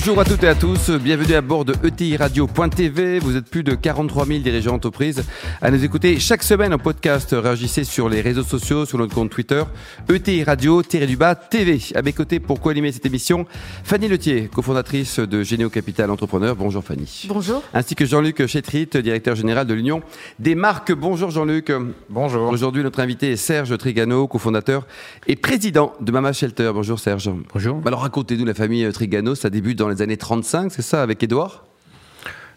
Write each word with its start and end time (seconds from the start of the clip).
Bonjour 0.00 0.20
à 0.20 0.24
toutes 0.24 0.44
et 0.44 0.48
à 0.48 0.54
tous, 0.54 0.90
bienvenue 0.90 1.34
à 1.34 1.40
bord 1.40 1.64
de 1.64 1.74
ETI 1.84 2.16
Radio.tv. 2.16 3.18
Vous 3.18 3.36
êtes 3.36 3.50
plus 3.50 3.64
de 3.64 3.74
43 3.74 4.26
000 4.26 4.38
dirigeants 4.38 4.70
d'entreprise 4.70 5.24
à 5.60 5.72
nous 5.72 5.84
écouter 5.84 6.20
chaque 6.20 6.44
semaine 6.44 6.72
en 6.72 6.78
podcast. 6.78 7.34
Réagissez 7.36 7.82
sur 7.82 8.08
les 8.08 8.20
réseaux 8.20 8.44
sociaux, 8.44 8.86
sur 8.86 8.96
notre 8.96 9.12
compte 9.12 9.30
Twitter, 9.30 9.64
ETI 10.08 10.44
Radio-du-bas 10.44 11.34
TV. 11.34 11.80
À 11.96 12.02
mes 12.02 12.12
côtés, 12.12 12.38
pour 12.38 12.60
co-animer 12.60 12.92
cette 12.92 13.06
émission, 13.06 13.44
Fanny 13.82 14.06
Letier, 14.06 14.48
cofondatrice 14.54 15.18
de 15.18 15.42
Généo 15.42 15.68
Capital 15.68 16.12
Entrepreneur. 16.12 16.54
Bonjour 16.54 16.84
Fanny. 16.84 17.24
Bonjour. 17.26 17.64
Ainsi 17.74 17.96
que 17.96 18.06
Jean-Luc 18.06 18.46
Chétrit, 18.46 18.86
directeur 18.86 19.34
général 19.34 19.66
de 19.66 19.74
l'Union 19.74 20.02
des 20.38 20.54
marques. 20.54 20.92
Bonjour 20.92 21.32
Jean-Luc. 21.32 21.72
Bonjour. 22.08 22.48
Aujourd'hui, 22.52 22.84
notre 22.84 23.00
invité 23.00 23.32
est 23.32 23.36
Serge 23.36 23.76
Trigano, 23.76 24.28
cofondateur 24.28 24.86
et 25.26 25.34
président 25.34 25.92
de 26.00 26.12
Mama 26.12 26.32
Shelter. 26.32 26.70
Bonjour 26.72 27.00
Serge. 27.00 27.32
Bonjour. 27.52 27.82
Alors 27.84 28.02
racontez-nous 28.02 28.44
la 28.44 28.54
famille 28.54 28.88
Trigano, 28.92 29.34
ça 29.34 29.50
débute 29.50 29.76
dans 29.76 29.87
les 29.88 30.02
années 30.02 30.16
35, 30.16 30.72
c'est 30.72 30.82
ça, 30.82 31.02
avec 31.02 31.22
Édouard? 31.22 31.64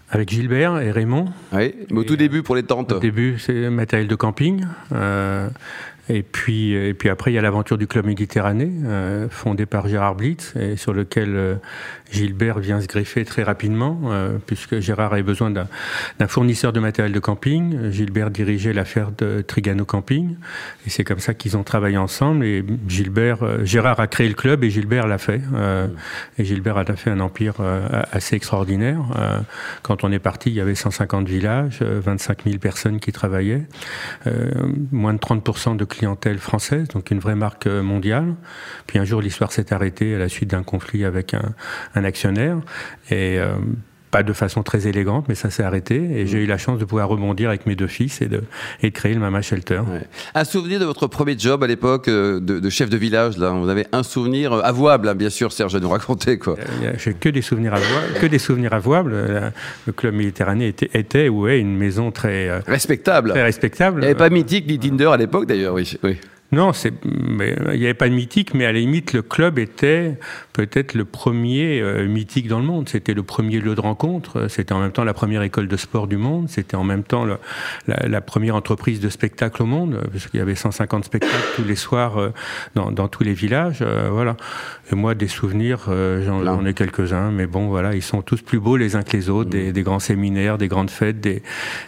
Avec 0.09 0.30
Gilbert 0.30 0.80
et 0.81 0.91
Raymond. 0.91 1.30
Oui, 1.53 1.73
mais 1.89 1.99
au 1.99 2.03
tout 2.03 2.17
début 2.17 2.44
pour 2.44 2.55
les 2.55 2.63
tentes. 2.63 2.91
Au 2.91 2.99
début, 2.99 3.39
c'est 3.39 3.70
matériel 3.70 4.09
de 4.09 4.16
camping. 4.16 4.66
Euh, 4.91 5.48
et 6.14 6.24
puis, 6.24 6.74
et 6.74 6.94
puis 6.94 7.10
après, 7.10 7.32
il 7.32 7.36
y 7.36 7.38
a 7.38 7.42
l'aventure 7.42 7.78
du 7.78 7.88
Club 7.88 8.06
Méditerranée, 8.06 8.72
euh, 8.84 9.30
fondé 9.30 9.66
par 9.66 9.88
Gérard 9.88 10.16
Blitz, 10.16 10.54
et 10.60 10.76
sur 10.76 10.94
lequel 10.94 11.36
euh, 11.36 11.56
Gilbert 12.12 12.60
vient 12.60 12.82
se 12.82 12.88
greffer 12.88 13.24
très 13.24 13.44
rapidement, 13.44 14.00
euh, 14.06 14.38
puisque 14.46 14.80
Gérard 14.80 15.14
avait 15.14 15.24
besoin 15.24 15.50
d'un 15.50 16.28
fournisseur 16.28 16.73
de 16.73 16.80
matériel 16.80 17.14
de 17.14 17.20
camping. 17.20 17.90
Gilbert 17.90 18.30
dirigeait 18.30 18.73
l'affaire 18.73 19.12
de 19.18 19.42
Trigano 19.42 19.86
Camping, 19.86 20.36
et 20.86 20.90
c'est 20.90 21.03
comme 21.03 21.20
ça 21.20 21.34
qu'ils 21.34 21.56
ont 21.56 21.64
travaillé 21.64 21.98
ensemble. 21.98 22.46
Et 22.46 22.66
Gilbert, 22.88 23.44
euh, 23.44 23.64
Gérard 23.64 24.00
a 24.00 24.08
créé 24.08 24.28
le 24.28 24.34
club 24.34 24.64
et 24.64 24.70
Gilbert 24.70 25.08
l'a 25.08 25.18
fait. 25.18 25.42
Euh, 25.53 25.88
et 26.38 26.44
Gilbert 26.44 26.78
a 26.78 26.86
fait 26.96 27.09
un 27.09 27.20
empire 27.22 27.56
assez 28.12 28.36
extraordinaire. 28.36 29.02
quand 29.84 30.03
on 30.03 30.12
est 30.12 30.20
parti, 30.20 30.50
il 30.50 30.56
y 30.56 30.62
avait 30.62 30.75
150 30.75 31.28
villages, 31.28 31.81
25 31.81 32.44
000 32.46 32.58
personnes 32.58 33.00
qui 33.00 33.12
travaillaient, 33.12 33.64
moins 34.92 35.14
de 35.14 35.20
30% 35.20 35.78
de 35.78 35.86
clientèle 36.02 36.39
française, 36.39 36.88
donc 36.88 37.11
une 37.11 37.19
vraie 37.19 37.35
marque 37.35 37.67
mondiale. 37.67 38.33
Puis 38.88 38.97
un 38.97 39.05
jour, 39.05 39.21
l'histoire 39.21 39.52
s'est 39.52 39.71
arrêtée 39.71 40.16
à 40.16 40.17
la 40.17 40.30
suite 40.30 40.49
d'un 40.49 40.63
conflit 40.63 41.05
avec 41.05 41.35
un, 41.35 41.53
un 41.94 42.03
actionnaire. 42.03 42.57
Et 43.11 43.38
euh, 43.38 43.53
pas 44.12 44.23
de 44.23 44.34
façon 44.34 44.62
très 44.62 44.88
élégante, 44.88 45.26
mais 45.30 45.36
ça 45.36 45.50
s'est 45.50 45.64
arrêté. 45.64 45.95
Et 45.95 46.28
j'ai 46.28 46.40
eu 46.40 46.45
la 46.45 46.58
chance 46.58 46.78
de 46.78 46.86
pouvoir 46.86 47.08
rebondir 47.08 47.50
avec 47.50 47.66
mes 47.66 47.76
deux 47.76 47.88
fils 47.88 48.22
et 48.22 48.28
de, 48.28 48.44
et 48.84 48.90
de 48.90 48.94
créer 48.94 49.14
le 49.14 49.20
Mama 49.20 49.42
Shelter. 49.42 49.80
Ouais. 49.80 50.02
Un 50.36 50.44
souvenir 50.44 50.80
de 50.80 50.86
votre 50.86 51.08
premier 51.08 51.38
job 51.38 51.64
à 51.64 51.68
l'époque 51.68 52.08
euh, 52.08 52.40
de, 52.40 52.59
de, 52.59 52.70
chef 52.70 52.90
de 52.90 52.98
village 52.98 53.38
là? 53.38 53.52
Vous 53.52 53.70
avez 53.70 53.88
un 53.92 54.03
souvenir 54.03 54.53
euh, 54.53 54.62
avouable, 54.62 55.08
hein, 55.08 55.16
bien 55.16 55.30
sûr, 55.30 55.52
Serge, 55.52 55.76
à 55.76 55.80
nous 55.80 55.90
raconter 55.90 56.38
quoi. 56.38 56.56
J'ai 56.98 57.14
que 57.14 57.30
des 57.30 57.42
souvenirs 57.42 57.73
avouables. 57.73 58.20
Que 58.20 58.26
des 58.28 58.40
souvenirs 58.40 58.73
avouables. 58.73 59.16
Le 59.88 59.94
club 59.94 60.16
Méditerranée 60.16 60.68
était, 60.68 60.90
était 60.94 61.30
ou 61.30 61.48
est 61.48 61.59
une 61.59 61.78
maison 61.78 62.12
très 62.12 62.59
respectable. 62.59 63.31
Très 63.31 63.44
respectable. 63.44 64.00
Il 64.00 64.02
n'y 64.02 64.06
avait 64.08 64.16
pas 64.16 64.30
mythique 64.30 64.68
ni 64.68 64.78
Tinder 64.78 65.09
à 65.14 65.18
l'époque 65.18 65.46
d'ailleurs, 65.46 65.73
oui. 65.73 65.98
oui. 66.03 66.18
Non, 66.52 66.72
il 66.73 67.80
n'y 67.80 67.86
avait 67.86 67.94
pas 67.94 68.09
de 68.09 68.14
mythique, 68.14 68.53
mais 68.53 68.66
à 68.66 68.73
la 68.73 68.80
limite, 68.80 69.14
le 69.14 69.22
club 69.22 69.58
était 69.58 70.18
peut-être 70.53 70.94
le 70.94 71.05
premier 71.05 71.80
euh, 71.80 72.07
mythique 72.07 72.47
dans 72.47 72.59
le 72.59 72.66
monde. 72.66 72.89
C'était 72.89 73.13
le 73.13 73.23
premier 73.23 73.59
lieu 73.59 73.75
de 73.75 73.81
rencontre. 73.81 74.47
C'était 74.49 74.73
en 74.73 74.80
même 74.80 74.91
temps 74.91 75.03
la 75.03 75.13
première 75.13 75.44
école 75.44 75.67
de 75.67 75.77
sport 75.77 76.07
du 76.07 76.17
monde. 76.17 76.49
C'était 76.49 76.75
en 76.75 76.83
même 76.83 77.03
temps 77.03 77.25
le, 77.25 77.38
la, 77.88 78.07
la, 78.07 78.21
première 78.21 78.55
entreprise 78.55 78.99
de 78.99 79.09
spectacle 79.09 79.61
au 79.63 79.66
monde, 79.66 80.01
puisqu'il 80.11 80.38
y 80.38 80.41
avait 80.41 80.56
150 80.56 81.06
spectacles 81.06 81.35
tous 81.56 81.63
les 81.63 81.75
soirs 81.75 82.17
euh, 82.17 82.29
dans, 82.75 82.91
dans, 82.91 83.07
tous 83.07 83.23
les 83.23 83.34
villages. 83.34 83.79
Euh, 83.81 84.09
voilà. 84.11 84.35
Et 84.91 84.95
moi, 84.95 85.16
des 85.16 85.28
souvenirs, 85.28 85.88
j'en, 85.88 86.66
ai 86.66 86.73
quelques-uns, 86.73 87.31
mais 87.31 87.47
bon, 87.47 87.67
voilà, 87.67 87.95
ils 87.95 88.01
sont 88.01 88.22
tous 88.22 88.41
plus 88.41 88.59
beaux 88.59 88.78
les 88.78 88.95
uns 88.95 89.03
que 89.03 89.16
les 89.16 89.29
autres. 89.29 89.50
Mmh. 89.50 89.51
Des, 89.51 89.72
des, 89.72 89.84
grands 89.84 90.00
séminaires, 90.00 90.57
des 90.57 90.67
grandes 90.67 90.90
fêtes, 90.90 91.22
des, 91.22 91.44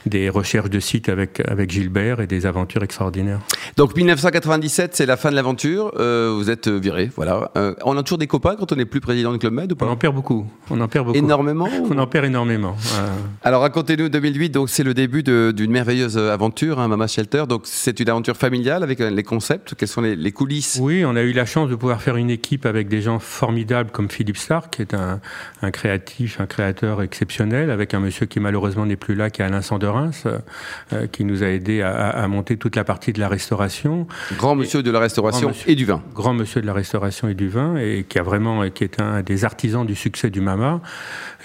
des 0.06 0.30
recherches 0.30 0.70
de 0.70 0.80
sites 0.80 1.10
avec, 1.10 1.42
avec 1.48 1.70
Gilbert 1.70 2.22
et 2.22 2.28
des 2.28 2.46
aventures 2.46 2.84
extraordinaires. 2.84 3.40
Donc 3.76 3.96
1980 3.96 4.34
97, 4.44 4.96
c'est 4.96 5.06
la 5.06 5.16
fin 5.16 5.32
de 5.32 5.36
l'aventure. 5.36 5.94
Euh, 6.00 6.34
vous 6.36 6.50
êtes 6.50 6.68
viré, 6.68 7.10
voilà. 7.16 7.52
Euh, 7.56 7.74
on 7.86 7.98
a 7.98 8.04
toujours 8.04 8.18
des 8.18 8.28
copains? 8.28 8.53
Quand 8.58 8.72
on 8.72 8.76
n'est 8.76 8.86
plus 8.86 9.02
président 9.02 9.32
du 9.32 9.40
Club 9.40 9.54
Med 9.54 9.72
ou 9.72 9.76
pas 9.76 9.86
On 9.86 9.90
en 9.90 9.96
perd 9.96 10.16
beaucoup. 10.16 10.46
On 10.70 10.80
en 10.82 10.88
perd 10.88 11.06
beaucoup. 11.06 11.18
Énormément 11.18 11.68
On 11.90 11.98
en 11.98 12.08
perd 12.08 12.26
énormément. 12.26 12.76
Euh... 12.96 13.10
Alors 13.44 13.62
racontez-nous 13.62 14.10
2008. 14.10 14.50
Donc 14.50 14.70
c'est 14.70 14.84
le 14.84 14.94
début 14.94 15.24
d'une 15.24 15.72
merveilleuse 15.72 16.18
aventure, 16.18 16.80
hein, 16.80 16.88
Mama 16.88 17.08
Shelter. 17.08 17.44
Donc 17.48 17.64
c'est 17.66 18.00
une 18.00 18.10
aventure 18.10 18.38
familiale 18.38 18.84
avec 18.84 19.00
les 19.00 19.24
concepts. 19.24 19.76
Quelles 19.76 19.88
sont 19.88 20.02
les, 20.02 20.16
les, 20.16 20.32
coulisses? 20.32 20.80
Oui, 20.82 21.04
on 21.06 21.16
a 21.16 21.22
eu 21.22 21.34
la 21.34 21.46
chance 21.46 21.70
de 21.70 21.76
pouvoir 21.76 22.02
faire 22.02 22.18
une 22.18 22.30
équipe 22.30 22.66
avec 22.66 22.88
des 22.88 23.02
gens 23.02 23.20
formidables 23.20 23.92
comme 23.92 24.10
Philippe 24.10 24.38
Stark, 24.38 24.76
qui 24.76 24.82
est 24.82 24.94
un, 24.94 25.20
un 25.62 25.72
créatif, 25.72 26.40
un 26.40 26.46
créateur 26.46 27.02
exceptionnel, 27.02 27.70
avec 27.70 27.94
un 27.94 28.00
monsieur 28.00 28.26
qui 28.26 28.40
malheureusement 28.40 28.86
n'est 28.86 28.96
plus 28.96 29.16
là, 29.16 29.30
qui 29.30 29.42
est 29.42 29.46
Alain 29.46 29.62
Sanderins, 29.62 30.12
euh, 30.26 31.08
qui 31.08 31.26
nous 31.26 31.44
a 31.44 31.48
aidé 31.48 31.82
à, 31.82 32.10
à, 32.10 32.28
monter 32.28 32.58
toute 32.58 32.76
la 32.76 32.84
partie 32.84 33.14
de 33.14 33.20
la 33.20 33.28
restauration. 33.28 34.08
Grand 34.38 34.56
monsieur 34.56 34.84
de 34.84 34.92
la 34.92 35.00
restauration 35.00 35.50
monsieur, 35.50 35.70
et 35.70 35.76
du 35.76 35.86
vin. 35.86 36.02
Grand 36.14 36.34
monsieur 36.34 36.62
de 36.62 36.68
la 36.68 36.74
restauration 36.74 37.28
et 37.28 37.34
du 37.34 37.50
vin, 37.50 37.78
et 37.78 38.06
qui 38.08 38.20
a 38.20 38.24
vraiment, 38.24 38.43
qui 38.74 38.84
est 38.84 39.02
un 39.02 39.22
des 39.22 39.46
artisans 39.46 39.86
du 39.86 39.96
succès 39.96 40.30
du 40.30 40.42
Mama. 40.42 40.82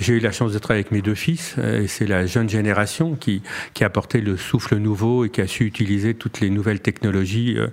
J'ai 0.01 0.15
eu 0.15 0.21
la 0.21 0.33
chance 0.33 0.53
de 0.53 0.59
travailler 0.59 0.85
avec 0.85 0.93
mes 0.93 1.03
deux 1.03 1.15
fils, 1.15 1.57
et 1.59 1.87
c'est 1.87 2.07
la 2.07 2.27
jeune 2.27 2.49
génération 2.49 3.15
qui, 3.15 3.43
qui 3.75 3.85
a 3.85 3.89
apporté 3.89 4.21
le 4.21 4.37
souffle 4.37 4.77
nouveau 4.77 5.25
et 5.25 5.31
qui 5.31 5.41
a 5.41 5.47
su 5.47 5.65
utiliser 5.65 6.15
toutes 6.15 6.41
les 6.41 6.51
nouvelles 6.51 6.81
technologies 6.81 7.55
euh, 7.57 7.69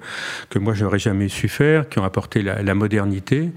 que 0.49 0.59
moi 0.59 0.73
j'aurais 0.73 0.99
jamais 0.99 1.27
su 1.27 1.47
faire, 1.47 1.89
qui 1.89 1.99
ont 1.99 2.03
apporté 2.03 2.41
la, 2.41 2.75
modernité. 2.75 3.51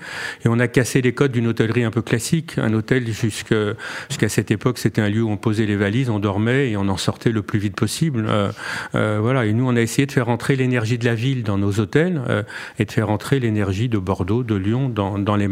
Et 0.45 0.49
on 0.49 0.59
a 0.61 0.69
cassé 0.69 1.03
les 1.03 1.13
codes 1.13 1.33
d'une 1.33 1.49
hôtellerie 1.49 1.83
un 1.85 1.91
peu 1.91 2.03
classique. 2.03 2.57
Un 2.59 2.73
hôtel 2.73 3.05
jusqu'à 3.07 4.29
cette 4.29 4.51
époque, 4.51 4.79
c'était 4.79 5.01
un 5.01 5.09
lieu 5.09 5.23
où 5.23 5.31
on 5.31 5.37
posait 5.37 5.67
les 5.67 5.77
valises, 5.77 6.09
on 6.09 6.21
dormait 6.21 6.71
et 6.71 6.77
on 6.77 6.89
en 6.89 6.97
sortait 6.97 7.33
le 7.33 7.43
plus 7.43 7.59
vite 7.59 7.75
possible. 7.75 8.27
Euh, 8.29 8.53
euh, 8.95 9.19
voilà. 9.21 9.47
Et 9.47 9.53
nous, 9.53 9.67
on 9.69 9.75
a 9.75 9.81
essayé 9.81 10.07
de 10.07 10.13
faire 10.13 10.29
entrer 10.29 10.57
l'énergie 10.57 10.99
de 10.99 11.05
la 11.05 11.15
ville 11.15 11.43
dans 11.43 11.59
nos 11.59 11.81
hôtels 11.81 12.23
euh, 12.29 12.43
et 12.79 12.85
de 12.85 12.93
faire 12.93 13.11
entrer 13.11 13.41
l'énergie 13.41 13.89
de 13.89 13.99
Bordeaux, 13.99 14.43
de 14.43 14.55
Lyon 14.55 14.89
dans, 14.89 15.37
les 15.37 15.49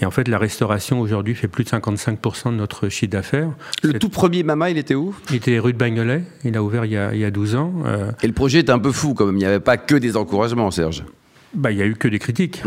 Et 0.00 0.06
en 0.06 0.10
fait, 0.10 0.28
la 0.28 0.38
restauration 0.38 1.00
aujourd'hui 1.00 1.34
fait 1.34 1.48
plus 1.48 1.64
de 1.64 1.70
55% 1.70 2.50
de 2.50 2.56
notre 2.56 2.88
chiffre 2.88 3.10
d'affaires. 3.10 3.50
Le 3.82 3.98
tout 3.98 4.08
premier 4.08 4.42
mama, 4.42 4.70
il 4.70 4.78
était 4.78 4.94
où? 4.94 5.14
Il 5.30 5.36
était 5.36 5.58
rue 5.58 5.72
de 5.72 5.78
Bagnolet. 5.78 6.24
Il 6.44 6.56
a 6.56 6.62
ouvert 6.62 6.84
il 6.84 6.92
y 6.92 6.96
a, 6.96 7.14
il 7.14 7.20
y 7.20 7.24
a 7.24 7.30
12 7.30 7.56
ans. 7.56 7.72
Euh. 7.86 8.10
Et 8.22 8.26
le 8.26 8.32
projet 8.32 8.60
était 8.60 8.72
un 8.72 8.78
peu 8.78 8.92
fou 8.92 9.14
quand 9.14 9.26
même. 9.26 9.36
Il 9.36 9.40
n'y 9.40 9.46
avait 9.46 9.60
pas 9.60 9.76
que 9.76 9.94
des 9.94 10.16
encouragements, 10.16 10.70
Serge. 10.70 11.04
Bah, 11.54 11.70
il 11.70 11.78
y 11.78 11.82
a 11.82 11.86
eu 11.86 11.94
que 11.94 12.08
des 12.08 12.18
critiques. 12.18 12.62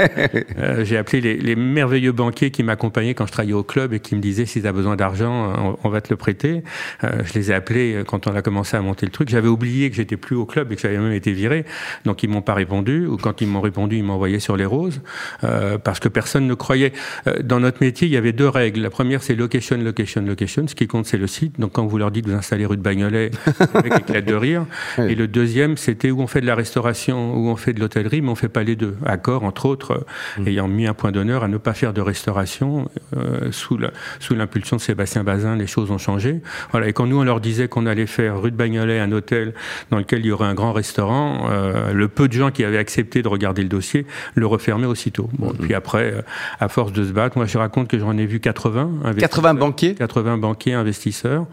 euh, 0.58 0.84
j'ai 0.84 0.96
appelé 0.96 1.20
les, 1.20 1.36
les, 1.36 1.56
merveilleux 1.56 2.12
banquiers 2.12 2.50
qui 2.50 2.62
m'accompagnaient 2.62 3.14
quand 3.14 3.26
je 3.26 3.32
travaillais 3.32 3.54
au 3.54 3.64
club 3.64 3.92
et 3.92 3.98
qui 3.98 4.14
me 4.14 4.20
disaient 4.20 4.46
si 4.46 4.62
tu 4.62 4.68
as 4.68 4.72
besoin 4.72 4.94
d'argent, 4.94 5.52
on, 5.58 5.78
on, 5.82 5.88
va 5.88 6.00
te 6.00 6.10
le 6.10 6.16
prêter. 6.16 6.62
Euh, 7.02 7.22
je 7.24 7.34
les 7.34 7.50
ai 7.50 7.54
appelés 7.54 8.02
quand 8.06 8.28
on 8.28 8.34
a 8.34 8.42
commencé 8.42 8.76
à 8.76 8.82
monter 8.82 9.04
le 9.04 9.10
truc. 9.10 9.28
J'avais 9.28 9.48
oublié 9.48 9.90
que 9.90 9.96
j'étais 9.96 10.16
plus 10.16 10.36
au 10.36 10.46
club 10.46 10.70
et 10.70 10.76
que 10.76 10.82
j'avais 10.82 10.98
même 10.98 11.12
été 11.12 11.32
viré, 11.32 11.64
donc 12.04 12.22
ils 12.22 12.28
m'ont 12.28 12.42
pas 12.42 12.54
répondu. 12.54 13.06
Ou 13.06 13.16
quand 13.16 13.40
ils 13.40 13.48
m'ont 13.48 13.60
répondu, 13.60 13.96
ils 13.96 14.04
m'envoyaient 14.04 14.38
sur 14.38 14.56
les 14.56 14.64
roses 14.64 15.00
euh, 15.42 15.78
parce 15.78 15.98
que 15.98 16.08
personne 16.08 16.46
ne 16.46 16.54
croyait. 16.54 16.92
Euh, 17.26 17.42
dans 17.42 17.58
notre 17.58 17.82
métier, 17.82 18.06
il 18.06 18.12
y 18.12 18.16
avait 18.16 18.32
deux 18.32 18.48
règles. 18.48 18.80
La 18.80 18.90
première, 18.90 19.24
c'est 19.24 19.34
location, 19.34 19.76
location, 19.76 20.22
location. 20.22 20.68
Ce 20.68 20.76
qui 20.76 20.86
compte, 20.86 21.06
c'est 21.06 21.18
le 21.18 21.26
site. 21.26 21.58
Donc 21.58 21.72
quand 21.72 21.86
vous 21.86 21.98
leur 21.98 22.12
dites 22.12 22.28
vous 22.28 22.34
installer 22.34 22.64
rue 22.64 22.76
de 22.76 22.82
Bagnolet, 22.82 23.32
avec 23.74 23.98
éclat 23.98 24.20
de 24.20 24.34
rire. 24.34 24.66
Et 24.98 25.16
le 25.16 25.26
deuxième, 25.26 25.76
c'était 25.76 26.10
où 26.10 26.20
on 26.20 26.26
fait 26.28 26.40
de 26.40 26.46
la 26.46 26.54
restauration, 26.54 27.34
où 27.34 27.48
on 27.48 27.56
fait 27.56 27.72
de 27.72 27.80
l'hôtellerie 27.80 28.19
mais 28.20 28.30
on 28.30 28.34
fait 28.34 28.48
pas 28.48 28.62
les 28.62 28.76
deux. 28.76 28.96
Accord, 29.04 29.44
entre 29.44 29.66
autres, 29.66 30.04
mmh. 30.38 30.48
ayant 30.48 30.68
mis 30.68 30.86
un 30.86 30.94
point 30.94 31.12
d'honneur 31.12 31.44
à 31.44 31.48
ne 31.48 31.56
pas 31.56 31.74
faire 31.74 31.92
de 31.92 32.00
restauration 32.00 32.88
euh, 33.16 33.50
sous 33.52 34.34
l'impulsion 34.34 34.76
de 34.76 34.80
Sébastien 34.80 35.24
Bazin, 35.24 35.56
les 35.56 35.66
choses 35.66 35.90
ont 35.90 35.98
changé. 35.98 36.40
Voilà. 36.70 36.88
Et 36.88 36.92
quand 36.92 37.06
nous 37.06 37.18
on 37.18 37.24
leur 37.24 37.40
disait 37.40 37.68
qu'on 37.68 37.86
allait 37.86 38.06
faire 38.06 38.40
rue 38.40 38.50
de 38.50 38.56
Bagnolet 38.56 38.98
un 39.00 39.12
hôtel 39.12 39.54
dans 39.90 39.98
lequel 39.98 40.20
il 40.20 40.26
y 40.26 40.32
aurait 40.32 40.46
un 40.46 40.54
grand 40.54 40.72
restaurant, 40.72 41.48
euh, 41.50 41.92
le 41.92 42.08
peu 42.08 42.28
de 42.28 42.32
gens 42.32 42.50
qui 42.50 42.64
avaient 42.64 42.78
accepté 42.78 43.22
de 43.22 43.28
regarder 43.28 43.62
le 43.62 43.68
dossier 43.68 44.06
le 44.34 44.46
refermaient 44.46 44.86
aussitôt. 44.86 45.28
Bon, 45.38 45.52
mmh. 45.52 45.58
Puis 45.58 45.74
après, 45.74 46.12
euh, 46.12 46.22
à 46.58 46.68
force 46.68 46.92
de 46.92 47.04
se 47.04 47.12
battre, 47.12 47.36
moi 47.36 47.46
je 47.46 47.58
raconte 47.58 47.88
que 47.88 47.98
j'en 47.98 48.16
ai 48.16 48.26
vu 48.26 48.40
80. 48.40 48.90
80 49.18 49.54
banquiers 49.54 49.94
80 49.94 50.38
banquiers 50.38 50.74
investisseurs. 50.74 51.46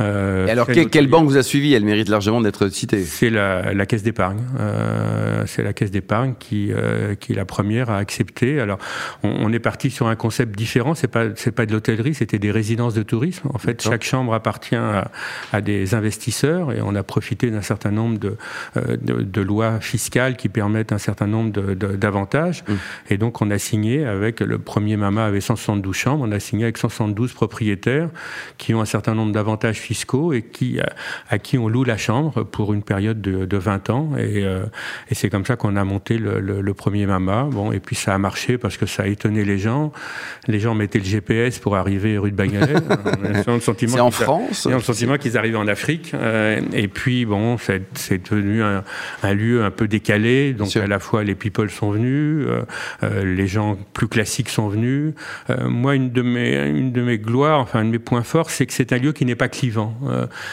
Euh, 0.00 0.46
Et 0.46 0.50
alors 0.50 0.66
quelle, 0.66 0.88
quelle 0.88 1.08
banque 1.08 1.26
vous 1.26 1.36
a 1.36 1.42
suivi? 1.42 1.74
Elle 1.74 1.84
mérite 1.84 2.08
largement 2.08 2.40
d'être 2.40 2.68
citée. 2.68 3.02
C'est 3.02 3.30
la, 3.30 3.72
la, 3.74 3.86
caisse 3.86 4.02
d'épargne. 4.02 4.40
c'est 5.46 5.62
la 5.62 5.72
caisse 5.72 5.90
d'épargne 5.90 6.11
d'épargne 6.12 6.34
qui, 6.38 6.70
qui 7.20 7.32
est 7.32 7.34
la 7.34 7.44
première 7.44 7.90
à 7.90 7.96
accepter. 7.96 8.60
Alors, 8.60 8.78
on, 9.22 9.52
est 9.52 9.58
parti 9.58 9.90
sur 9.90 10.08
un 10.08 10.16
concept 10.16 10.56
différent. 10.56 10.94
C'est 10.94 11.08
pas 11.08 11.24
c'est 11.36 11.52
pas 11.52 11.64
de 11.64 11.72
l'hôtellerie, 11.72 12.14
c'était 12.14 12.38
des 12.38 12.50
résidences 12.50 12.94
de 12.94 13.02
tourisme. 13.02 13.48
En 13.54 13.58
fait, 13.58 13.82
chaque 13.82 14.04
chambre 14.04 14.34
appartient 14.34 14.76
à, 14.76 15.10
à, 15.52 15.60
des 15.60 15.94
investisseurs 15.94 16.72
et 16.72 16.80
on 16.82 16.94
a 16.94 17.02
profité 17.02 17.50
d'un 17.50 17.62
certain 17.62 17.90
nombre 17.90 18.18
de, 18.18 18.36
de, 18.76 19.22
de, 19.22 19.40
lois 19.40 19.80
fiscales 19.80 20.36
qui 20.36 20.48
permettent 20.48 20.92
un 20.92 20.98
certain 20.98 21.26
nombre 21.26 21.52
d'avantages. 21.74 22.64
Mmh. 22.66 22.74
Et 23.10 23.16
donc, 23.16 23.40
on 23.40 23.50
a 23.50 23.58
signé 23.58 24.04
avec 24.04 24.40
le 24.40 24.58
premier 24.58 24.96
Mama 24.96 25.24
avait 25.24 25.40
172 25.40 25.94
chambres. 25.94 26.24
On 26.26 26.32
a 26.32 26.40
signé 26.40 26.64
avec 26.64 26.78
172 26.78 27.32
propriétaires 27.32 28.08
qui 28.58 28.74
ont 28.74 28.80
un 28.80 28.86
certain 28.86 29.14
nombre 29.14 29.32
d'avantages 29.32 29.78
fiscaux 29.78 30.32
et 30.32 30.42
qui 30.42 30.78
à, 31.30 31.38
qui 31.38 31.58
on 31.58 31.68
loue 31.68 31.84
la 31.84 31.96
chambre 31.96 32.42
pour 32.42 32.74
une 32.74 32.82
période 32.82 33.20
de, 33.20 33.46
de 33.46 33.56
20 33.56 33.90
ans. 33.90 34.10
Et, 34.18 34.44
et 35.08 35.14
c'est 35.14 35.30
comme 35.30 35.46
ça 35.46 35.56
qu'on 35.56 35.76
a 35.76 35.84
monté 35.84 36.01
le, 36.10 36.40
le, 36.40 36.60
le 36.60 36.74
premier 36.74 37.06
Mama. 37.06 37.48
Bon, 37.50 37.72
et 37.72 37.80
puis 37.80 37.96
ça 37.96 38.14
a 38.14 38.18
marché 38.18 38.58
parce 38.58 38.76
que 38.76 38.86
ça 38.86 39.04
a 39.04 39.06
étonné 39.06 39.44
les 39.44 39.58
gens. 39.58 39.92
Les 40.48 40.60
gens 40.60 40.74
mettaient 40.74 40.98
le 40.98 41.04
GPS 41.04 41.58
pour 41.58 41.76
arriver 41.76 42.18
rue 42.18 42.30
de 42.30 42.36
Bagnolet. 42.36 42.74
c'est 43.60 44.00
en 44.00 44.10
France 44.10 44.66
Ils 44.68 44.72
ont 44.72 44.76
le 44.76 44.82
sentiment 44.82 45.16
qu'ils 45.16 45.36
arrivaient 45.38 45.56
en 45.56 45.68
Afrique. 45.68 46.12
Euh, 46.14 46.60
et 46.72 46.88
puis, 46.88 47.24
bon, 47.24 47.56
c'est 47.58 48.30
devenu 48.30 48.62
un, 48.62 48.84
un, 49.22 49.34
lieu 49.34 49.64
un 49.64 49.70
peu 49.70 49.88
décalé. 49.88 50.52
Donc, 50.52 50.76
à 50.76 50.86
la 50.86 50.98
fois, 50.98 51.24
les 51.24 51.34
people 51.34 51.70
sont 51.70 51.90
venus, 51.90 52.46
euh, 52.48 52.62
euh, 53.02 53.34
les 53.34 53.46
gens 53.46 53.78
plus 53.92 54.08
classiques 54.08 54.48
sont 54.48 54.68
venus. 54.68 55.14
Euh, 55.50 55.68
moi, 55.68 55.94
une 55.94 56.10
de, 56.10 56.22
mes, 56.22 56.68
une 56.68 56.92
de 56.92 57.02
mes 57.02 57.18
gloires, 57.18 57.60
enfin, 57.60 57.80
un 57.80 57.84
de 57.84 57.90
mes 57.90 57.98
points 57.98 58.22
forts, 58.22 58.50
c'est 58.50 58.66
que 58.66 58.72
c'est 58.72 58.92
un 58.92 58.98
lieu 58.98 59.12
qui 59.12 59.24
n'est 59.24 59.36
pas 59.36 59.48
clivant. 59.48 59.94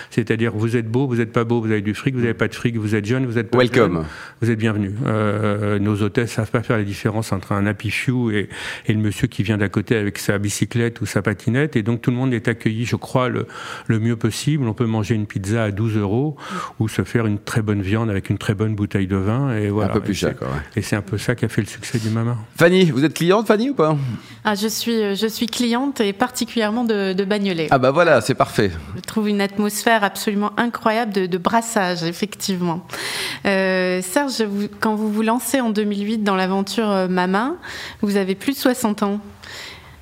C'est-à-dire, 0.10 0.52
vous 0.54 0.76
êtes 0.76 0.88
beau, 0.88 1.08
vous 1.08 1.18
n'êtes 1.18 1.32
pas 1.32 1.44
beau, 1.44 1.62
vous 1.62 1.72
avez 1.72 1.82
du 1.82 1.94
fric, 1.94 2.16
vous 2.16 2.22
n'avez 2.22 2.34
pas 2.34 2.48
de 2.48 2.56
fric, 2.56 2.78
vous 2.78 2.96
êtes 2.96 3.06
jeune, 3.06 3.26
vous 3.26 3.38
êtes 3.38 3.50
pas 3.50 3.58
Welcome. 3.58 3.94
Jeune, 3.94 4.06
vous 4.42 4.52
êtes 4.52 4.60
bienvenue. 5.42 5.80
nos 5.80 6.02
hôtesses 6.02 6.32
savent 6.32 6.52
pas 6.52 6.64
faire 6.64 6.78
la 6.78 6.84
différence 6.84 7.32
entre 7.32 7.52
un 7.52 7.66
happy 7.66 7.90
few 7.90 8.32
et, 8.32 8.50
et 8.88 8.94
le 8.94 9.00
monsieur 9.00 9.28
qui 9.28 9.44
vient 9.44 9.58
d'à 9.58 9.70
côté 9.70 9.96
avec 9.96 10.18
sa 10.18 10.38
bicyclette 10.38 11.02
ou 11.02 11.06
sa 11.06 11.22
patinette. 11.22 11.76
Et 11.76 11.84
donc 11.84 12.02
tout 12.02 12.12
le 12.12 12.18
monde 12.18 12.34
est 12.34 12.48
accueilli, 12.48 12.86
je 12.86 12.96
crois, 12.96 13.30
le, 13.30 13.48
le 13.88 14.00
mieux 14.00 14.16
possible. 14.16 14.68
On 14.68 14.74
peut 14.74 14.86
manger 14.86 15.16
une 15.16 15.26
pizza 15.26 15.64
à 15.64 15.72
12 15.72 15.98
euros 15.98 16.36
ou 16.80 16.88
se 16.88 17.04
faire 17.04 17.26
une 17.26 17.40
très 17.40 17.62
bonne 17.62 17.82
viande 17.82 18.10
avec 18.10 18.30
une 18.30 18.38
très 18.38 18.54
bonne 18.54 18.76
bouteille 18.76 19.08
de 19.08 19.18
vin. 19.18 19.56
Et 19.56 19.70
voilà. 19.70 19.92
Un 19.92 19.94
peu 19.94 20.02
plus 20.02 20.14
cher, 20.14 20.36
quoi. 20.36 20.48
Et 20.76 20.82
c'est 20.82 20.96
un 20.96 21.02
peu 21.02 21.18
ça 21.18 21.36
qui 21.36 21.46
a 21.46 21.50
fait 21.50 21.62
le 21.62 21.68
succès 21.68 21.98
du 22.00 22.10
Mama. 22.10 22.38
Fanny, 22.58 22.92
vous 22.92 23.04
êtes 23.04 23.14
cliente, 23.14 23.48
Fanny, 23.48 23.70
ou 23.70 23.76
pas? 23.76 23.98
Ah, 24.44 24.56
je, 24.56 24.68
suis, 24.68 25.16
je 25.16 25.28
suis 25.28 25.48
cliente 25.48 26.02
et 26.02 26.14
particulièrement 26.14 26.84
de, 26.84 27.14
de 27.14 27.26
Bagnolet. 27.26 27.68
Ah 27.72 27.78
bah 27.78 27.92
voilà, 27.92 28.22
c'est 28.22 28.36
parfait. 28.36 28.72
Je 28.96 29.02
trouve 29.02 29.30
une 29.30 29.42
atmosphère 29.42 30.04
absolument 30.04 30.52
incroyable 30.58 31.14
de, 31.14 31.26
de 31.26 31.38
brassage, 31.38 32.04
effectivement. 32.04 32.86
Euh, 33.46 34.02
Serge, 34.02 34.42
vous, 34.42 34.68
quand 34.80 34.96
vous 34.96 35.12
vous 35.20 35.26
lancez 35.26 35.60
en 35.60 35.70
2008 35.70 36.20
dans 36.20 36.38
l'aventure 36.38 36.90
euh, 36.90 37.10
Mama, 37.10 37.56
vous 38.02 38.16
avez 38.16 38.36
plus 38.36 38.54
de 38.54 38.58
60 38.58 39.04
ans. 39.04 39.20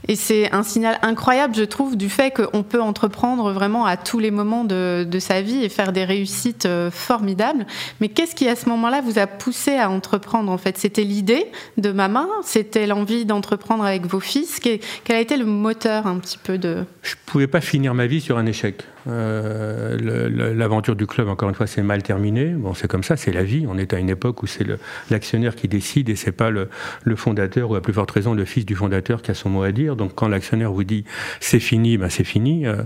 Et 0.07 0.15
c'est 0.15 0.53
un 0.53 0.61
signal 0.61 0.99
incroyable, 1.01 1.55
je 1.55 1.63
trouve, 1.63 1.97
du 1.97 2.07
fait 2.07 2.29
qu'on 2.29 2.61
peut 2.61 2.79
entreprendre 2.79 3.51
vraiment 3.51 3.87
à 3.87 3.97
tous 3.97 4.19
les 4.19 4.29
moments 4.29 4.63
de, 4.63 5.07
sa 5.19 5.41
vie 5.41 5.63
et 5.63 5.69
faire 5.69 5.91
des 5.91 6.05
réussites 6.05 6.67
euh, 6.67 6.91
formidables. 6.91 7.65
Mais 7.99 8.09
qu'est-ce 8.09 8.35
qui, 8.35 8.47
à 8.47 8.55
ce 8.55 8.69
moment-là, 8.69 9.01
vous 9.01 9.17
a 9.17 9.25
poussé 9.25 9.75
à 9.75 9.89
entreprendre 9.89 10.51
En 10.51 10.59
fait, 10.59 10.77
c'était 10.77 11.03
l'idée 11.03 11.47
de 11.77 11.91
maman, 11.91 12.27
c'était 12.43 12.85
l'envie 12.85 13.25
d'entreprendre 13.25 13.85
avec 13.85 14.05
vos 14.05 14.19
fils? 14.19 14.59
Quel 14.59 15.15
a 15.15 15.19
été 15.19 15.35
le 15.35 15.45
moteur 15.45 16.05
un 16.05 16.19
petit 16.19 16.37
peu 16.37 16.59
de 16.59 16.85
Je 17.01 17.15
pouvais 17.25 17.47
pas 17.47 17.59
finir 17.59 17.95
ma 17.95 18.05
vie 18.05 18.21
sur 18.21 18.37
un 18.37 18.45
échec. 18.45 18.83
Euh, 19.07 20.53
L'aventure 20.55 20.95
du 20.95 21.07
club, 21.07 21.29
encore 21.29 21.49
une 21.49 21.55
fois, 21.55 21.67
c'est 21.67 21.81
mal 21.81 22.03
terminé. 22.03 22.47
Bon, 22.47 22.73
c'est 22.73 22.87
comme 22.87 23.03
ça, 23.03 23.15
c'est 23.15 23.31
la 23.31 23.43
vie. 23.43 23.65
On 23.67 23.77
est 23.77 23.93
à 23.93 23.99
une 23.99 24.09
époque 24.09 24.43
où 24.43 24.47
c'est 24.47 24.65
l'actionnaire 25.09 25.55
qui 25.55 25.67
décide 25.67 26.09
et 26.09 26.15
c'est 26.15 26.31
pas 26.31 26.49
le, 26.49 26.69
fondateur 27.15 27.71
ou 27.71 27.75
à 27.75 27.81
plus 27.81 27.93
forte 27.93 28.11
raison 28.11 28.33
le 28.33 28.45
fils 28.45 28.65
du 28.65 28.75
fondateur 28.75 29.21
qui 29.21 29.31
a 29.31 29.33
son 29.33 29.49
mot 29.49 29.63
à 29.63 29.71
dire. 29.71 29.95
Donc 29.95 30.13
quand 30.15 30.27
l'actionnaire 30.27 30.71
vous 30.71 30.83
dit 30.83 31.03
c'est 31.39 31.59
fini, 31.59 31.97
ben 31.97 32.09
c'est 32.09 32.23
fini. 32.23 32.65
Euh, 32.65 32.83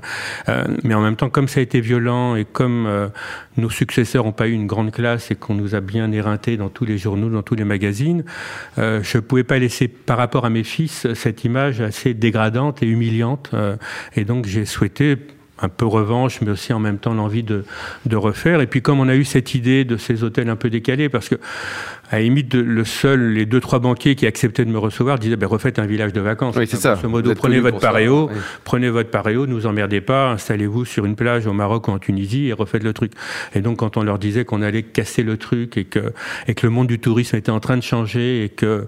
euh, 0.48 0.64
mais 0.84 0.94
en 0.94 1.02
même 1.02 1.16
temps, 1.16 1.30
comme 1.30 1.48
ça 1.48 1.60
a 1.60 1.64
été 1.64 1.82
violent 1.82 2.36
et 2.36 2.46
comme 2.46 3.12
nos 3.58 3.70
successeurs 3.70 4.24
n'ont 4.24 4.32
pas 4.32 4.48
eu 4.48 4.54
une 4.54 4.68
grande 4.68 4.92
classe 4.92 5.32
et 5.32 5.36
qu'on 5.36 5.56
nous 5.56 5.76
a 5.76 5.82
bien 5.82 6.12
éreinté 6.12 6.58
dans 6.58 6.70
tous 6.70 6.86
les 6.86 6.98
journaux, 6.98 7.30
dans 7.30 7.44
tous 7.44 7.56
les 7.56 7.66
magazines, 7.66 8.24
je 8.78 9.18
ne 9.18 9.22
pouvais 9.22 9.44
pas 9.44 9.60
laisser 9.60 9.88
par 9.88 10.18
rapport 10.18 10.46
à 10.46 10.50
mes 10.50 10.64
fils 10.64 11.12
cette 11.14 11.44
image 11.44 11.82
assez 11.82 12.14
dégradante 12.14 12.84
et 12.84 12.88
humiliante. 12.88 13.52
et 14.16 14.24
donc 14.24 14.46
j'ai 14.46 14.66
souhaité 14.66 15.18
un 15.62 15.70
peu 15.70 15.86
revanche, 15.86 16.42
mais 16.42 16.52
aussi 16.52 16.74
en 16.74 16.80
même 16.80 16.98
temps 16.98 17.14
l'envie 17.14 17.44
de, 17.44 17.64
refaire. 18.14 18.62
Et 18.62 18.68
puis 18.68 18.82
comme 18.82 19.00
on 19.00 19.08
a 19.08 19.16
eu 19.16 19.24
cette 19.24 19.56
idée 19.56 19.86
de 19.86 19.98
ces 19.98 20.24
hôtels 20.24 20.50
un 20.50 20.56
peu 20.56 20.70
décalés, 20.70 21.10
parce 21.10 21.30
que 21.30 21.36
à 22.12 22.18
la 22.18 22.24
limite, 22.24 22.54
le 22.54 22.84
seul, 22.84 23.32
les 23.32 23.46
deux, 23.46 23.62
trois 23.62 23.80
banquiers 23.80 24.16
qui 24.16 24.28
acceptaient 24.28 24.66
de 24.66 24.70
me 24.70 24.78
recevoir 24.78 25.18
disaient, 25.18 25.38
ben, 25.38 25.48
refaites 25.48 25.80
un 25.80 25.86
village 25.86 26.12
de 26.12 26.20
vacances. 26.20 26.58
Oui, 26.58 26.68
c'est 26.68 26.76
ça. 26.76 27.00
modo, 27.08 27.34
prenez 27.36 27.62
votre 27.62 27.80
paréo, 27.80 28.30
oui. 28.30 28.38
prenez 28.66 28.90
votre 28.90 29.10
paréo, 29.10 29.48
ne 29.48 29.54
nous 29.54 29.66
emmerdez 29.66 30.02
pas, 30.02 30.30
installez-vous 30.32 30.84
sur 30.84 31.06
une 31.06 31.16
plage 31.16 31.48
au 31.48 31.54
Maroc 31.54 31.88
ou 31.88 31.92
en 31.92 32.00
Tunisie 32.00 32.48
et 32.48 32.54
refaites 32.54 32.84
le 32.84 32.92
truc. 32.92 33.14
Et 33.56 33.62
donc, 33.62 33.78
quand 33.78 33.96
on 33.96 34.04
leur 34.04 34.20
disait 34.20 34.44
qu'on 34.44 34.62
allait 34.62 34.84
casser 34.84 35.24
le 35.24 35.38
truc 35.38 35.78
et 35.78 35.86
que, 35.86 36.12
et 36.48 36.54
que 36.54 36.68
le 36.68 36.72
monde 36.72 36.88
du 36.88 37.00
tourisme 37.00 37.38
était 37.38 37.50
en 37.50 37.62
train 37.62 37.78
de 37.78 37.84
changer 37.84 38.44
et 38.44 38.50
que 38.50 38.88